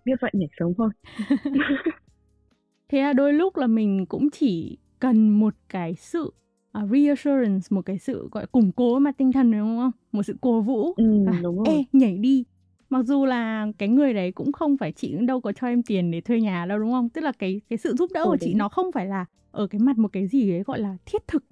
biết 0.04 0.14
vậy 0.20 0.30
nhảy 0.34 0.48
sớm 0.58 0.72
thôi 0.78 0.90
thế 2.88 3.02
là 3.02 3.12
đôi 3.12 3.32
lúc 3.32 3.56
là 3.56 3.66
mình 3.66 4.06
cũng 4.06 4.30
chỉ 4.30 4.78
cần 4.98 5.28
một 5.28 5.54
cái 5.68 5.94
sự 5.94 6.32
uh, 6.78 6.90
reassurance 6.90 7.66
một 7.70 7.82
cái 7.86 7.98
sự 7.98 8.28
gọi 8.32 8.46
củng 8.46 8.72
cố 8.72 8.98
mà 8.98 9.12
tinh 9.12 9.32
thần 9.32 9.52
đúng 9.52 9.78
không? 9.78 9.90
Một 10.12 10.22
sự 10.22 10.36
cổ 10.40 10.60
vũ 10.60 10.94
ừ, 10.96 11.24
à, 11.26 11.40
đúng 11.42 11.58
rồi. 11.58 11.66
ê 11.74 11.84
nhảy 11.92 12.18
đi 12.18 12.44
mặc 12.90 13.02
dù 13.06 13.24
là 13.24 13.66
cái 13.78 13.88
người 13.88 14.14
đấy 14.14 14.32
cũng 14.32 14.52
không 14.52 14.76
phải 14.76 14.92
chị 14.92 15.12
cũng 15.12 15.26
đâu 15.26 15.40
có 15.40 15.52
cho 15.52 15.66
em 15.66 15.82
tiền 15.82 16.10
để 16.10 16.20
thuê 16.20 16.40
nhà 16.40 16.66
đâu 16.66 16.78
đúng 16.78 16.92
không? 16.92 17.08
Tức 17.08 17.20
là 17.20 17.32
cái 17.32 17.60
cái 17.70 17.78
sự 17.78 17.94
giúp 17.98 18.10
đỡ 18.14 18.22
ừ, 18.22 18.26
của 18.30 18.36
chị 18.40 18.54
nó 18.54 18.68
không 18.68 18.92
phải 18.92 19.06
là 19.06 19.24
ở 19.50 19.66
cái 19.66 19.78
mặt 19.78 19.98
một 19.98 20.08
cái 20.12 20.26
gì 20.26 20.50
đấy 20.50 20.62
gọi 20.66 20.78
là 20.78 20.96
thiết 21.06 21.26
thực. 21.28 21.44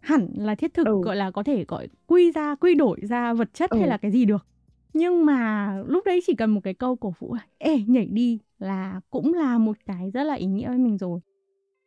Hẳn 0.00 0.28
là 0.34 0.54
thiết 0.54 0.74
thực 0.74 0.86
ừ. 0.86 1.00
gọi 1.04 1.16
là 1.16 1.30
có 1.30 1.42
thể 1.42 1.64
gọi 1.68 1.88
quy 2.06 2.32
ra 2.32 2.54
quy 2.54 2.74
đổi 2.74 3.00
ra 3.02 3.32
vật 3.34 3.54
chất 3.54 3.70
ừ. 3.70 3.78
hay 3.78 3.88
là 3.88 3.96
cái 3.96 4.10
gì 4.10 4.24
được. 4.24 4.46
Nhưng 4.92 5.26
mà 5.26 5.74
lúc 5.86 6.06
đấy 6.06 6.20
chỉ 6.26 6.34
cần 6.34 6.50
một 6.50 6.60
cái 6.64 6.74
câu 6.74 6.96
cổ 6.96 7.14
vũ 7.18 7.36
ê 7.58 7.78
nhảy 7.86 8.06
đi 8.06 8.38
là 8.58 9.00
cũng 9.10 9.34
là 9.34 9.58
một 9.58 9.76
cái 9.86 10.10
rất 10.10 10.24
là 10.24 10.34
ý 10.34 10.46
nghĩa 10.46 10.68
với 10.68 10.78
mình 10.78 10.98
rồi 10.98 11.20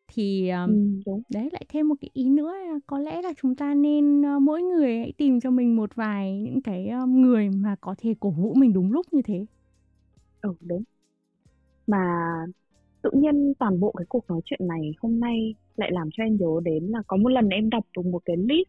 thì 0.08 0.50
um, 0.50 1.02
ừ, 1.06 1.12
đấy 1.30 1.50
lại 1.52 1.66
thêm 1.70 1.88
một 1.88 1.96
cái 2.02 2.10
ý 2.13 2.30
nữa 2.30 2.54
là 2.54 2.80
có 2.88 3.00
lẽ 3.00 3.22
là 3.22 3.34
chúng 3.42 3.56
ta 3.56 3.74
nên 3.74 4.22
uh, 4.22 4.42
mỗi 4.42 4.62
người 4.62 4.98
hãy 4.98 5.13
tìm 5.18 5.39
cho 5.39 5.52
mình 5.52 5.76
một 5.76 5.96
vài 5.96 6.42
những 6.42 6.62
cái 6.62 6.89
um, 6.89 7.22
người 7.22 7.50
mà 7.50 7.76
có 7.82 7.96
thể 7.98 8.16
cổ 8.20 8.30
vũ 8.30 8.54
mình 8.54 8.74
đúng 8.74 8.92
lúc 8.92 9.06
như 9.12 9.22
thế. 9.22 9.46
Ừ 10.42 10.54
đúng. 10.62 10.84
Mà 11.88 12.06
tự 13.02 13.12
nhiên 13.13 13.54
toàn 13.60 13.80
bộ 13.80 13.94
cái 13.98 14.06
cuộc 14.10 14.26
nói 14.30 14.42
chuyện 14.46 14.68
này 14.68 14.94
hôm 15.02 15.20
nay 15.20 15.56
lại 15.76 15.92
làm 15.92 16.10
cho 16.13 16.24
em 16.24 16.38
nhớ 16.39 16.60
đến 16.63 16.84
là 16.84 17.02
có 17.08 17.18
một 17.18 17.30
lần 17.30 17.50
em 17.50 17.70
đọc 17.70 17.86
được 17.98 18.06
một 18.06 18.22
cái 18.26 18.38
list 18.38 18.68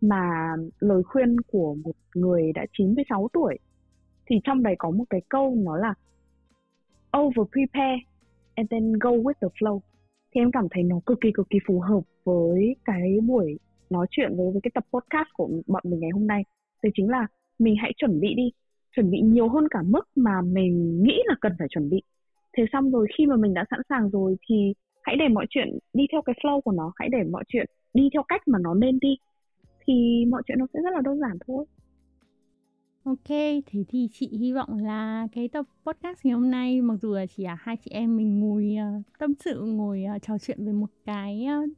mà 0.00 0.54
lời 0.80 1.02
khuyên 1.02 1.40
của 1.40 1.74
một 1.84 1.94
người 2.14 2.52
đã 2.52 2.66
96 2.72 3.28
tuổi. 3.32 3.58
Thì 4.26 4.36
trong 4.44 4.62
đấy 4.62 4.74
có 4.78 4.90
một 4.90 5.04
cái 5.10 5.20
câu 5.28 5.54
nó 5.58 5.76
là 5.76 5.94
over 7.18 7.48
prepare 7.52 8.02
and 8.54 8.70
then 8.70 8.92
go 8.92 9.10
with 9.10 9.34
the 9.40 9.48
flow 9.60 9.80
thì 10.34 10.40
em 10.40 10.52
cảm 10.52 10.66
thấy 10.70 10.82
nó 10.82 11.00
cực 11.06 11.20
kỳ 11.20 11.30
cực 11.34 11.50
kỳ 11.50 11.58
phù 11.66 11.80
hợp 11.80 12.00
với 12.24 12.76
cái 12.84 13.18
buổi 13.26 13.58
nói 13.90 14.06
chuyện 14.10 14.36
với, 14.36 14.50
với 14.52 14.60
cái 14.62 14.70
tập 14.74 14.84
podcast 14.92 15.28
của 15.34 15.48
bọn 15.66 15.82
mình 15.84 16.00
ngày 16.00 16.10
hôm 16.14 16.26
nay. 16.26 16.42
Thì 16.82 16.88
chính 16.94 17.08
là 17.08 17.26
mình 17.58 17.74
hãy 17.82 17.92
chuẩn 17.96 18.20
bị 18.20 18.34
đi 18.34 18.50
chuẩn 18.96 19.10
bị 19.10 19.20
nhiều 19.20 19.48
hơn 19.48 19.68
cả 19.70 19.82
mức 19.82 20.08
mà 20.16 20.40
mình 20.42 21.02
nghĩ 21.02 21.22
là 21.24 21.34
cần 21.40 21.52
phải 21.58 21.68
chuẩn 21.70 21.90
bị. 21.90 22.02
Thế 22.56 22.64
xong 22.72 22.90
rồi 22.90 23.06
khi 23.18 23.26
mà 23.26 23.36
mình 23.36 23.54
đã 23.54 23.64
sẵn 23.70 23.80
sàng 23.88 24.10
rồi 24.10 24.36
thì 24.48 24.74
hãy 25.02 25.16
để 25.18 25.28
mọi 25.28 25.46
chuyện 25.50 25.78
đi 25.92 26.04
theo 26.12 26.22
cái 26.22 26.34
flow 26.42 26.60
của 26.60 26.72
nó 26.72 26.92
hãy 26.96 27.08
để 27.12 27.18
mọi 27.30 27.44
chuyện 27.48 27.66
đi 27.94 28.08
theo 28.12 28.22
cách 28.28 28.48
mà 28.48 28.58
nó 28.62 28.74
nên 28.74 28.98
đi. 29.00 29.16
Thì 29.86 30.24
mọi 30.30 30.42
chuyện 30.46 30.58
nó 30.58 30.66
sẽ 30.74 30.80
rất 30.84 30.90
là 30.92 31.00
đơn 31.04 31.20
giản 31.20 31.38
thôi. 31.46 31.64
Ok, 33.04 33.28
thế 33.28 33.84
thì 33.88 34.08
chị 34.12 34.28
hy 34.40 34.52
vọng 34.52 34.78
là 34.78 35.28
cái 35.32 35.48
tập 35.48 35.66
podcast 35.86 36.18
ngày 36.24 36.34
hôm 36.34 36.50
nay 36.50 36.82
mặc 36.82 36.94
dù 37.02 37.14
là 37.14 37.26
chỉ 37.26 37.44
là 37.44 37.56
hai 37.60 37.76
chị 37.76 37.90
em 37.90 38.16
mình 38.16 38.40
ngồi 38.40 38.76
uh, 38.98 39.18
tâm 39.18 39.32
sự, 39.44 39.60
ngồi 39.64 40.04
uh, 40.16 40.22
trò 40.22 40.38
chuyện 40.38 40.66
về 40.66 40.72
một 40.72 40.90
cái 41.04 41.46
uh, 41.64 41.70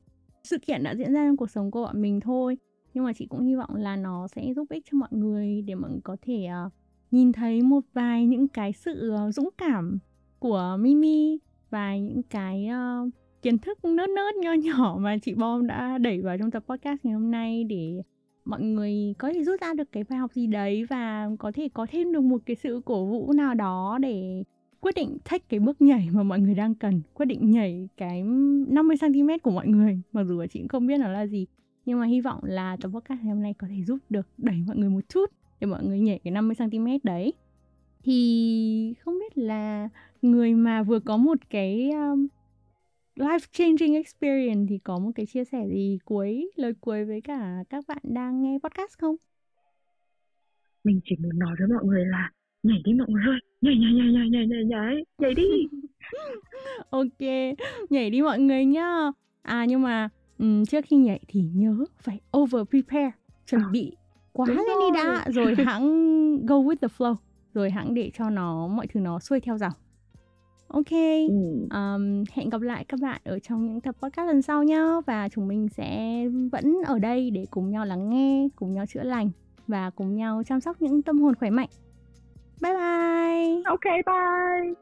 sự 0.45 0.59
kiện 0.59 0.83
đã 0.83 0.95
diễn 0.95 1.13
ra 1.13 1.27
trong 1.27 1.37
cuộc 1.37 1.51
sống 1.51 1.71
của 1.71 1.83
bọn 1.83 2.03
mình 2.03 2.21
thôi. 2.21 2.59
Nhưng 2.95 3.05
mà 3.05 3.13
chị 3.13 3.27
cũng 3.27 3.41
hy 3.41 3.55
vọng 3.55 3.75
là 3.75 3.97
nó 3.97 4.29
sẽ 4.29 4.53
giúp 4.57 4.69
ích 4.71 4.85
cho 4.91 4.99
mọi 4.99 5.09
người 5.13 5.63
để 5.63 5.75
mọi 5.75 5.91
người 5.91 6.01
có 6.05 6.17
thể 6.23 6.49
uh, 6.67 6.73
nhìn 7.11 7.33
thấy 7.33 7.63
một 7.63 7.85
vài 7.93 8.27
những 8.27 8.49
cái 8.49 8.73
sự 8.73 9.15
uh, 9.15 9.35
dũng 9.35 9.51
cảm 9.59 9.99
của 10.39 10.77
Mimi 10.81 11.39
và 11.71 11.97
những 11.97 12.23
cái 12.23 12.69
uh, 12.69 13.13
kiến 13.43 13.59
thức 13.59 13.85
nớt 13.85 14.11
nớt 14.11 14.35
nho 14.35 14.53
nhỏ 14.65 14.97
mà 15.01 15.17
chị 15.23 15.35
Bom 15.35 15.67
đã 15.67 15.99
đẩy 15.99 16.23
vào 16.23 16.39
trong 16.39 16.51
tập 16.51 16.65
podcast 16.69 17.05
ngày 17.05 17.15
hôm 17.15 17.31
nay 17.31 17.65
để 17.65 18.03
mọi 18.45 18.63
người 18.63 19.15
có 19.19 19.33
thể 19.33 19.45
rút 19.45 19.61
ra 19.61 19.75
được 19.75 19.93
cái 19.93 20.05
bài 20.05 20.19
học 20.19 20.33
gì 20.35 20.47
đấy 20.47 20.85
và 20.85 21.31
có 21.39 21.53
thể 21.55 21.69
có 21.75 21.87
thêm 21.91 22.13
được 22.13 22.21
một 22.21 22.43
cái 22.47 22.57
sự 22.57 22.81
cổ 22.85 23.05
vũ 23.05 23.33
nào 23.33 23.55
đó 23.55 23.99
để 24.03 24.45
quyết 24.81 24.95
định 24.95 25.19
thách 25.25 25.49
cái 25.49 25.61
bước 25.61 25.83
nhảy 25.83 26.09
mà 26.13 26.23
mọi 26.23 26.41
người 26.41 26.55
đang 26.55 26.75
cần 26.75 27.03
quyết 27.15 27.27
định 27.27 27.51
nhảy 27.51 27.89
cái 27.97 28.23
50 28.23 28.97
cm 29.01 29.29
của 29.43 29.51
mọi 29.51 29.67
người. 29.67 30.01
Mặc 30.13 30.25
dù 30.25 30.41
là 30.41 30.47
chị 30.47 30.61
cũng 30.61 30.69
không 30.69 30.87
biết 30.87 30.99
nó 30.99 31.09
là 31.09 31.27
gì 31.27 31.47
nhưng 31.87 32.01
mà 32.01 32.07
hy 32.07 32.21
vọng 32.21 32.41
là 32.43 32.77
tập 32.81 32.91
podcast 32.95 33.21
ngày 33.23 33.35
hôm 33.35 33.43
nay 33.43 33.55
có 33.59 33.67
thể 33.71 33.85
giúp 33.85 33.99
được 34.11 34.27
đẩy 34.39 34.57
mọi 34.67 34.77
người 34.77 34.89
một 34.91 35.09
chút 35.09 35.31
để 35.61 35.67
mọi 35.67 35.85
người 35.85 36.01
nhảy 36.01 36.19
cái 36.25 36.31
50 36.31 36.57
cm 36.59 36.87
đấy. 37.03 37.33
Thì 38.05 38.95
không 39.01 39.19
biết 39.19 39.39
là 39.39 39.89
người 40.23 40.55
mà 40.55 40.83
vừa 40.83 41.01
có 41.01 41.17
một 41.17 41.39
cái 41.51 41.91
um, 41.91 42.27
life 43.17 43.47
changing 43.53 43.95
experience 43.95 44.67
thì 44.69 44.79
có 44.79 44.99
một 44.99 45.11
cái 45.15 45.27
chia 45.27 45.45
sẻ 45.45 45.67
gì 45.69 45.99
cuối 46.05 46.51
lời 46.57 46.75
cuối 46.81 47.05
với 47.05 47.21
cả 47.21 47.65
các 47.71 47.85
bạn 47.89 47.99
đang 48.03 48.43
nghe 48.43 48.59
podcast 48.63 48.99
không? 48.99 49.17
Mình 50.85 51.01
chỉ 51.05 51.17
muốn 51.21 51.39
nói 51.39 51.55
với 51.59 51.69
mọi 51.69 51.85
người 51.85 52.05
là 52.05 52.31
nhảy 52.63 52.83
đi 52.85 52.93
mọi 52.95 53.07
người 53.11 53.23
ơi, 53.27 53.39
nhảy 53.61 53.75
nhảy 53.77 53.93
nhảy 53.93 54.13
nhảy 54.13 54.29
nhảy 54.29 54.47
nhảy 54.47 54.65
nhảy, 54.65 55.05
nhảy 55.19 55.35
đi. 55.35 55.45
ok, 56.91 57.57
nhảy 57.91 58.11
đi 58.11 58.23
mọi 58.23 58.39
người 58.39 58.65
nhá. 58.65 59.11
À 59.43 59.65
nhưng 59.69 59.83
mà 59.83 60.09
um, 60.39 60.65
trước 60.65 60.85
khi 60.89 60.97
nhảy 60.97 61.21
thì 61.29 61.43
nhớ 61.55 61.85
phải 61.99 62.21
over 62.39 62.63
prepare, 62.71 63.11
chuẩn 63.47 63.63
à, 63.63 63.69
bị 63.73 63.97
quá 64.33 64.47
lên 64.49 64.57
đi 64.57 64.91
đã 64.95 65.25
rồi 65.29 65.55
hãng 65.55 65.87
go 66.47 66.57
with 66.57 66.77
the 66.77 66.89
flow, 66.99 67.15
rồi 67.55 67.71
hãng 67.71 67.95
để 67.95 68.11
cho 68.15 68.31
nó 68.31 68.67
mọi 68.67 68.87
thứ 68.87 69.01
nó 69.01 69.19
xuôi 69.19 69.41
theo 69.41 69.59
dòng 69.59 69.73
Ok, 70.73 70.91
ừ. 71.29 71.69
um, 71.71 72.25
hẹn 72.33 72.51
gặp 72.51 72.61
lại 72.61 72.85
các 72.89 73.01
bạn 73.01 73.21
ở 73.25 73.39
trong 73.39 73.67
những 73.67 73.81
tập 73.81 73.97
podcast 74.03 74.27
lần 74.27 74.43
sau 74.43 74.63
nhé 74.63 74.81
Và 75.07 75.29
chúng 75.29 75.49
mình 75.49 75.69
sẽ 75.69 76.23
vẫn 76.53 76.77
ở 76.87 76.99
đây 76.99 77.31
để 77.31 77.47
cùng 77.51 77.71
nhau 77.71 77.85
lắng 77.85 78.11
nghe, 78.11 78.49
cùng 78.57 78.75
nhau 78.75 78.87
chữa 78.87 79.03
lành 79.03 79.31
Và 79.67 79.91
cùng 79.91 80.15
nhau 80.15 80.43
chăm 80.47 80.61
sóc 80.61 80.83
những 80.83 81.03
tâm 81.03 81.21
hồn 81.21 81.35
khỏe 81.35 81.51
mạnh. 81.51 81.69
Bye 82.61 82.73
bye. 82.73 83.63
Ok, 83.65 83.85
bye 83.85 84.82